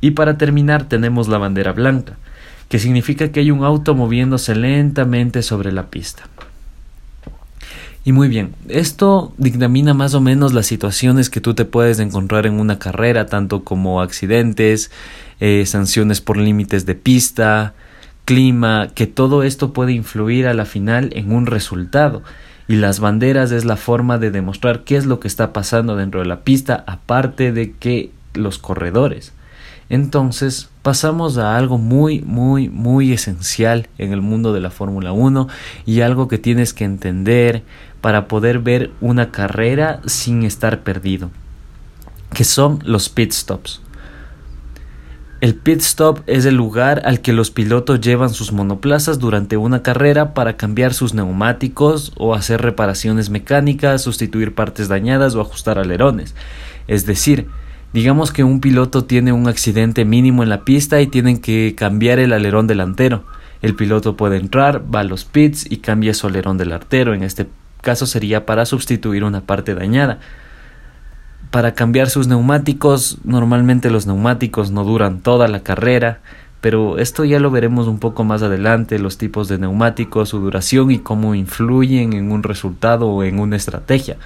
Y 0.00 0.10
para 0.10 0.36
terminar 0.36 0.88
tenemos 0.88 1.28
la 1.28 1.38
bandera 1.38 1.70
blanca, 1.70 2.16
que 2.68 2.80
significa 2.80 3.30
que 3.30 3.38
hay 3.38 3.52
un 3.52 3.62
auto 3.62 3.94
moviéndose 3.94 4.56
lentamente 4.56 5.40
sobre 5.40 5.70
la 5.70 5.84
pista. 5.84 6.24
Y 8.06 8.12
muy 8.12 8.28
bien, 8.28 8.54
esto 8.68 9.32
dictamina 9.38 9.94
más 9.94 10.12
o 10.14 10.20
menos 10.20 10.52
las 10.52 10.66
situaciones 10.66 11.30
que 11.30 11.40
tú 11.40 11.54
te 11.54 11.64
puedes 11.64 11.98
encontrar 12.00 12.46
en 12.46 12.60
una 12.60 12.78
carrera, 12.78 13.24
tanto 13.26 13.64
como 13.64 14.02
accidentes, 14.02 14.90
eh, 15.40 15.64
sanciones 15.64 16.20
por 16.20 16.36
límites 16.36 16.84
de 16.84 16.94
pista, 16.94 17.72
clima, 18.26 18.88
que 18.94 19.06
todo 19.06 19.42
esto 19.42 19.72
puede 19.72 19.92
influir 19.92 20.46
a 20.46 20.54
la 20.54 20.66
final 20.66 21.10
en 21.14 21.32
un 21.32 21.46
resultado. 21.46 22.22
Y 22.68 22.76
las 22.76 23.00
banderas 23.00 23.52
es 23.52 23.64
la 23.64 23.76
forma 23.76 24.18
de 24.18 24.30
demostrar 24.30 24.84
qué 24.84 24.96
es 24.96 25.06
lo 25.06 25.20
que 25.20 25.28
está 25.28 25.52
pasando 25.52 25.96
dentro 25.96 26.20
de 26.20 26.26
la 26.26 26.40
pista, 26.40 26.84
aparte 26.86 27.52
de 27.52 27.72
que 27.72 28.10
los 28.34 28.58
corredores. 28.58 29.33
Entonces 29.94 30.70
pasamos 30.82 31.38
a 31.38 31.56
algo 31.56 31.78
muy, 31.78 32.20
muy, 32.20 32.68
muy 32.68 33.12
esencial 33.12 33.86
en 33.96 34.12
el 34.12 34.22
mundo 34.22 34.52
de 34.52 34.58
la 34.58 34.72
Fórmula 34.72 35.12
1 35.12 35.46
y 35.86 36.00
algo 36.00 36.26
que 36.26 36.36
tienes 36.36 36.74
que 36.74 36.82
entender 36.82 37.62
para 38.00 38.26
poder 38.26 38.58
ver 38.58 38.90
una 39.00 39.30
carrera 39.30 40.00
sin 40.04 40.42
estar 40.42 40.82
perdido, 40.82 41.30
que 42.32 42.42
son 42.42 42.80
los 42.84 43.08
pit 43.08 43.30
stops. 43.30 43.82
El 45.40 45.54
pit 45.54 45.78
stop 45.78 46.22
es 46.26 46.44
el 46.44 46.56
lugar 46.56 47.02
al 47.04 47.20
que 47.20 47.32
los 47.32 47.52
pilotos 47.52 48.00
llevan 48.00 48.30
sus 48.30 48.50
monoplazas 48.50 49.20
durante 49.20 49.56
una 49.56 49.84
carrera 49.84 50.34
para 50.34 50.56
cambiar 50.56 50.92
sus 50.92 51.14
neumáticos 51.14 52.12
o 52.16 52.34
hacer 52.34 52.62
reparaciones 52.62 53.30
mecánicas, 53.30 54.02
sustituir 54.02 54.56
partes 54.56 54.88
dañadas 54.88 55.36
o 55.36 55.40
ajustar 55.40 55.78
alerones. 55.78 56.34
Es 56.88 57.06
decir, 57.06 57.46
Digamos 57.94 58.32
que 58.32 58.42
un 58.42 58.60
piloto 58.60 59.04
tiene 59.04 59.32
un 59.32 59.46
accidente 59.46 60.04
mínimo 60.04 60.42
en 60.42 60.48
la 60.48 60.64
pista 60.64 61.00
y 61.00 61.06
tienen 61.06 61.38
que 61.38 61.76
cambiar 61.76 62.18
el 62.18 62.32
alerón 62.32 62.66
delantero. 62.66 63.22
El 63.62 63.76
piloto 63.76 64.16
puede 64.16 64.36
entrar, 64.36 64.82
va 64.92 64.98
a 64.98 65.04
los 65.04 65.24
pits 65.24 65.70
y 65.70 65.76
cambia 65.76 66.12
su 66.12 66.26
alerón 66.26 66.58
delantero. 66.58 67.14
En 67.14 67.22
este 67.22 67.46
caso 67.82 68.06
sería 68.06 68.46
para 68.46 68.66
sustituir 68.66 69.22
una 69.22 69.42
parte 69.42 69.76
dañada. 69.76 70.18
Para 71.52 71.74
cambiar 71.74 72.10
sus 72.10 72.26
neumáticos, 72.26 73.18
normalmente 73.22 73.90
los 73.90 74.08
neumáticos 74.08 74.72
no 74.72 74.82
duran 74.82 75.20
toda 75.20 75.46
la 75.46 75.60
carrera, 75.60 76.18
pero 76.60 76.98
esto 76.98 77.24
ya 77.24 77.38
lo 77.38 77.52
veremos 77.52 77.86
un 77.86 78.00
poco 78.00 78.24
más 78.24 78.42
adelante, 78.42 78.98
los 78.98 79.18
tipos 79.18 79.46
de 79.46 79.58
neumáticos, 79.58 80.30
su 80.30 80.40
duración 80.40 80.90
y 80.90 80.98
cómo 80.98 81.36
influyen 81.36 82.12
en 82.12 82.32
un 82.32 82.42
resultado 82.42 83.06
o 83.06 83.22
en 83.22 83.38
una 83.38 83.54
estrategia. 83.54 84.16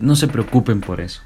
No 0.00 0.16
se 0.16 0.28
preocupen 0.28 0.80
por 0.80 1.00
eso. 1.00 1.22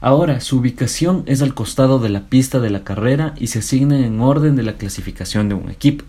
Ahora, 0.00 0.40
su 0.40 0.58
ubicación 0.58 1.22
es 1.26 1.40
al 1.40 1.54
costado 1.54 1.98
de 1.98 2.10
la 2.10 2.24
pista 2.24 2.60
de 2.60 2.68
la 2.70 2.84
carrera 2.84 3.34
y 3.38 3.46
se 3.46 3.60
asignan 3.60 4.04
en 4.04 4.20
orden 4.20 4.54
de 4.54 4.62
la 4.62 4.74
clasificación 4.74 5.48
de 5.48 5.54
un 5.54 5.70
equipo. 5.70 6.04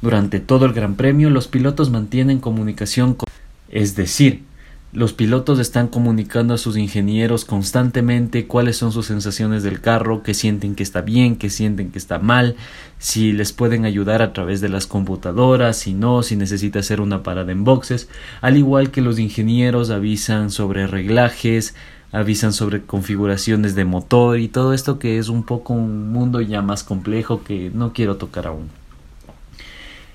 Durante 0.00 0.40
todo 0.40 0.64
el 0.64 0.72
Gran 0.72 0.94
Premio, 0.94 1.28
los 1.28 1.48
pilotos 1.48 1.90
mantienen 1.90 2.38
comunicación 2.38 3.14
con... 3.14 3.26
Es 3.68 3.96
decir, 3.96 4.44
los 4.92 5.12
pilotos 5.12 5.58
están 5.58 5.88
comunicando 5.88 6.54
a 6.54 6.58
sus 6.58 6.78
ingenieros 6.78 7.44
constantemente 7.44 8.46
cuáles 8.46 8.78
son 8.78 8.90
sus 8.90 9.06
sensaciones 9.06 9.62
del 9.62 9.82
carro, 9.82 10.22
que 10.22 10.32
sienten 10.32 10.74
que 10.74 10.82
está 10.82 11.02
bien, 11.02 11.36
que 11.36 11.50
sienten 11.50 11.90
que 11.90 11.98
está 11.98 12.18
mal, 12.18 12.56
si 12.98 13.32
les 13.32 13.52
pueden 13.52 13.84
ayudar 13.84 14.22
a 14.22 14.32
través 14.32 14.62
de 14.62 14.70
las 14.70 14.86
computadoras, 14.86 15.76
si 15.76 15.92
no, 15.92 16.22
si 16.22 16.36
necesita 16.36 16.78
hacer 16.78 17.02
una 17.02 17.22
parada 17.22 17.52
en 17.52 17.64
boxes, 17.64 18.08
al 18.40 18.56
igual 18.56 18.90
que 18.90 19.02
los 19.02 19.18
ingenieros 19.18 19.90
avisan 19.90 20.50
sobre 20.50 20.86
reglajes, 20.86 21.74
avisan 22.10 22.54
sobre 22.54 22.82
configuraciones 22.82 23.74
de 23.74 23.84
motor 23.84 24.38
y 24.38 24.48
todo 24.48 24.72
esto 24.72 24.98
que 24.98 25.18
es 25.18 25.28
un 25.28 25.42
poco 25.42 25.74
un 25.74 26.10
mundo 26.10 26.40
ya 26.40 26.62
más 26.62 26.82
complejo 26.82 27.44
que 27.44 27.70
no 27.74 27.92
quiero 27.92 28.16
tocar 28.16 28.46
aún. 28.46 28.70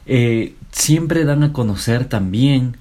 Eh, 0.07 0.55
siempre 0.71 1.23
dan 1.25 1.43
a 1.43 1.53
conocer 1.53 2.05
también 2.05 2.75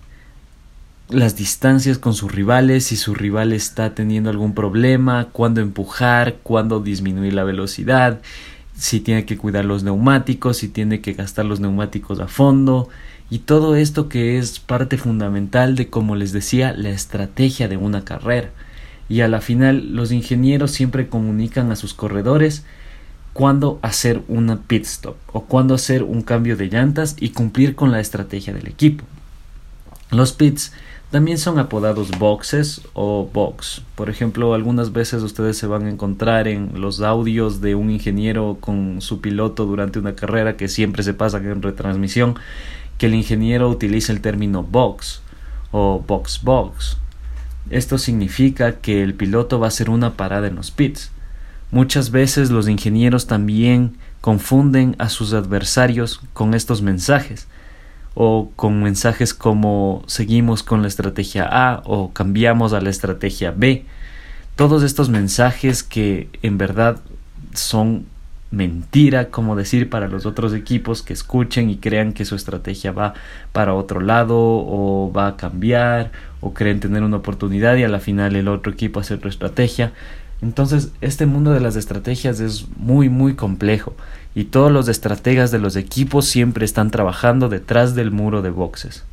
las 1.13 1.37
distancias 1.37 1.99
con 1.99 2.15
sus 2.15 2.33
rivales, 2.33 2.85
si 2.85 2.97
su 2.97 3.15
rival 3.15 3.53
está 3.53 3.95
teniendo 3.95 4.31
algún 4.31 4.55
problema, 4.55 5.29
cuándo 5.33 5.61
empujar, 5.61 6.37
cuándo 6.43 6.81
disminuir 6.81 7.35
la 7.35 7.45
velocidad, 7.45 8.21
si 8.77 9.01
tiene 9.01 9.25
que 9.25 9.37
cuidar 9.37 9.65
los 9.65 9.83
neumáticos, 9.83 10.57
si 10.59 10.69
tiene 10.69 11.01
que 11.01 11.13
gastar 11.13 11.45
los 11.45 11.61
neumáticos 11.61 12.21
a 12.21 12.29
fondo 12.29 12.89
y 13.31 13.41
todo 13.41 13.77
esto 13.77 14.09
que 14.09 14.39
es 14.39 14.59
parte 14.59 14.99
fundamental 14.99 15.75
de, 15.75 15.89
como 15.89 16.17
les 16.17 16.33
decía, 16.33 16.75
la 16.75 16.91
estrategia 16.91 17.69
de 17.69 17.77
una 17.77 18.05
carrera. 18.05 18.51
Y 19.09 19.21
a 19.21 19.29
la 19.29 19.41
final 19.41 19.95
los 19.95 20.13
ingenieros 20.13 20.71
siempre 20.71 21.09
comunican 21.09 21.71
a 21.71 21.77
sus 21.77 21.95
corredores 21.95 22.65
cuándo 23.33 23.79
hacer 23.83 24.23
una 24.29 24.61
pit 24.61 24.85
stop 24.85 25.17
o 25.33 25.45
cuándo 25.45 25.75
hacer 25.75 26.03
un 26.03 26.23
cambio 26.23 26.57
de 26.57 26.69
llantas 26.69 27.17
y 27.19 27.31
cumplir 27.31 27.75
con 27.75 27.91
la 27.91 28.01
estrategia 28.01 28.53
del 28.53 28.69
equipo. 28.69 29.05
Los 30.11 30.33
pits 30.33 30.73
también 31.13 31.37
son 31.37 31.59
apodados 31.59 32.11
boxes 32.19 32.81
o 32.95 33.29
box. 33.31 33.83
Por 33.97 34.09
ejemplo, 34.09 34.55
algunas 34.55 34.93
veces 34.93 35.23
ustedes 35.23 35.59
se 35.59 35.67
van 35.67 35.85
a 35.85 35.91
encontrar 35.91 36.49
en 36.49 36.81
los 36.81 37.03
audios 37.03 37.61
de 37.61 37.75
un 37.75 37.91
ingeniero 37.91 38.57
con 38.59 39.03
su 39.03 39.21
piloto 39.21 39.67
durante 39.67 39.99
una 39.99 40.15
carrera 40.15 40.57
que 40.57 40.69
siempre 40.69 41.03
se 41.03 41.13
pasa 41.13 41.37
en 41.37 41.61
retransmisión, 41.61 42.37
que 42.97 43.07
el 43.07 43.15
ingeniero 43.15 43.69
utiliza 43.69 44.11
el 44.11 44.23
término 44.23 44.63
box 44.63 45.21
o 45.71 46.03
box 46.05 46.41
box. 46.43 46.97
Esto 47.69 47.99
significa 47.99 48.81
que 48.81 49.03
el 49.03 49.13
piloto 49.13 49.61
va 49.61 49.67
a 49.67 49.69
hacer 49.69 49.91
una 49.91 50.15
parada 50.15 50.47
en 50.47 50.55
los 50.55 50.71
pits. 50.71 51.11
Muchas 51.71 52.11
veces 52.11 52.51
los 52.51 52.69
ingenieros 52.69 53.27
también 53.27 53.99
confunden 54.23 54.97
a 54.99 55.11
sus 55.11 55.35
adversarios 55.35 56.23
con 56.33 56.55
estos 56.55 56.81
mensajes 56.81 57.49
o 58.15 58.51
con 58.57 58.83
mensajes 58.83 59.35
como 59.35 60.03
seguimos 60.07 60.63
con 60.63 60.83
la 60.83 60.89
estrategia 60.89 61.49
A 61.51 61.83
o 61.85 62.13
cambiamos 62.13 62.73
a 62.73 62.81
la 62.81 62.91
estrategia 62.91 63.53
B. 63.57 63.85
Todos 64.57 64.83
estos 64.83 65.09
mensajes 65.09 65.83
que 65.83 66.29
en 66.43 66.59
verdad 66.59 67.01
son 67.55 68.07
mentira, 68.53 69.31
como 69.31 69.57
decir, 69.57 69.89
para 69.89 70.09
los 70.09 70.27
otros 70.27 70.53
equipos 70.53 71.03
que 71.03 71.15
escuchen 71.15 71.71
y 71.71 71.79
crean 71.79 72.13
que 72.13 72.25
su 72.25 72.37
estrategia 72.37 72.93
va 72.93 73.15
para 73.53 73.75
otro 73.75 74.01
lado 74.01 74.37
o 74.39 75.11
va 75.15 75.29
a 75.29 75.37
cambiar 75.37 76.13
o 76.41 76.53
creen 76.53 76.79
tener 76.79 77.03
una 77.03 77.17
oportunidad 77.17 77.77
y 77.77 77.85
a 77.85 77.89
la 77.89 77.99
final 77.99 78.37
el 78.37 78.49
otro 78.49 78.73
equipo 78.73 79.01
hace 79.01 79.15
otra 79.15 79.31
estrategia. 79.31 79.93
Entonces, 80.43 80.91
este 81.01 81.25
mundo 81.25 81.53
de 81.53 81.61
las 81.61 81.77
estrategias 81.77 82.41
es 82.41 82.67
muy, 82.77 83.09
muy 83.09 83.35
complejo 83.35 83.95
y 84.35 84.45
todos 84.45 84.73
los 84.73 84.89
estrategas 84.89 85.53
de 85.53 85.61
los 85.61 85.77
equipos 85.77 86.27
siempre 86.27 86.65
están 86.65 86.91
trabajando 86.91 87.49
detrás 87.49 87.95
del 87.95 88.11
muro 88.11 88.43
de 88.43 88.51
boxes. 88.51 89.05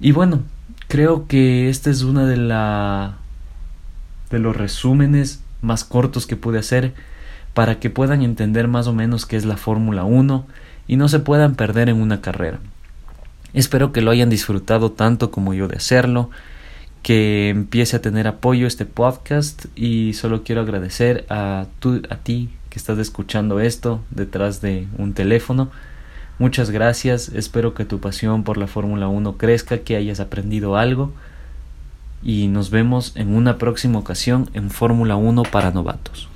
Y 0.00 0.10
bueno, 0.10 0.40
creo 0.88 1.28
que 1.28 1.68
este 1.68 1.90
es 1.90 2.02
uno 2.02 2.26
de 2.26 2.36
la 2.36 3.18
de 4.30 4.38
los 4.38 4.56
resúmenes 4.56 5.42
más 5.60 5.84
cortos 5.84 6.26
que 6.26 6.36
pude 6.36 6.58
hacer 6.58 6.94
para 7.54 7.78
que 7.80 7.90
puedan 7.90 8.22
entender 8.22 8.68
más 8.68 8.86
o 8.86 8.92
menos 8.92 9.26
qué 9.26 9.36
es 9.36 9.44
la 9.44 9.56
Fórmula 9.56 10.04
1 10.04 10.46
y 10.88 10.96
no 10.96 11.08
se 11.08 11.18
puedan 11.20 11.54
perder 11.54 11.88
en 11.88 12.00
una 12.00 12.20
carrera. 12.20 12.58
Espero 13.52 13.92
que 13.92 14.00
lo 14.00 14.10
hayan 14.10 14.30
disfrutado 14.30 14.92
tanto 14.92 15.30
como 15.30 15.54
yo 15.54 15.68
de 15.68 15.76
hacerlo 15.76 16.30
que 17.02 17.48
empiece 17.48 17.96
a 17.96 18.02
tener 18.02 18.26
apoyo 18.26 18.66
este 18.66 18.86
podcast 18.86 19.66
y 19.76 20.12
solo 20.14 20.42
quiero 20.44 20.60
agradecer 20.60 21.26
a, 21.28 21.66
a 22.10 22.16
ti 22.16 22.50
que 22.68 22.78
estás 22.78 22.98
escuchando 22.98 23.60
esto 23.60 24.00
detrás 24.10 24.60
de 24.60 24.86
un 24.96 25.12
teléfono. 25.12 25.70
Muchas 26.38 26.70
gracias, 26.70 27.28
espero 27.28 27.74
que 27.74 27.84
tu 27.84 28.00
pasión 28.00 28.44
por 28.44 28.56
la 28.56 28.66
Fórmula 28.66 29.08
1 29.08 29.36
crezca, 29.36 29.78
que 29.78 29.96
hayas 29.96 30.20
aprendido 30.20 30.76
algo 30.76 31.12
y 32.22 32.48
nos 32.48 32.70
vemos 32.70 33.12
en 33.14 33.34
una 33.34 33.58
próxima 33.58 33.98
ocasión 33.98 34.48
en 34.54 34.70
Fórmula 34.70 35.16
1 35.16 35.42
para 35.44 35.70
novatos. 35.70 36.29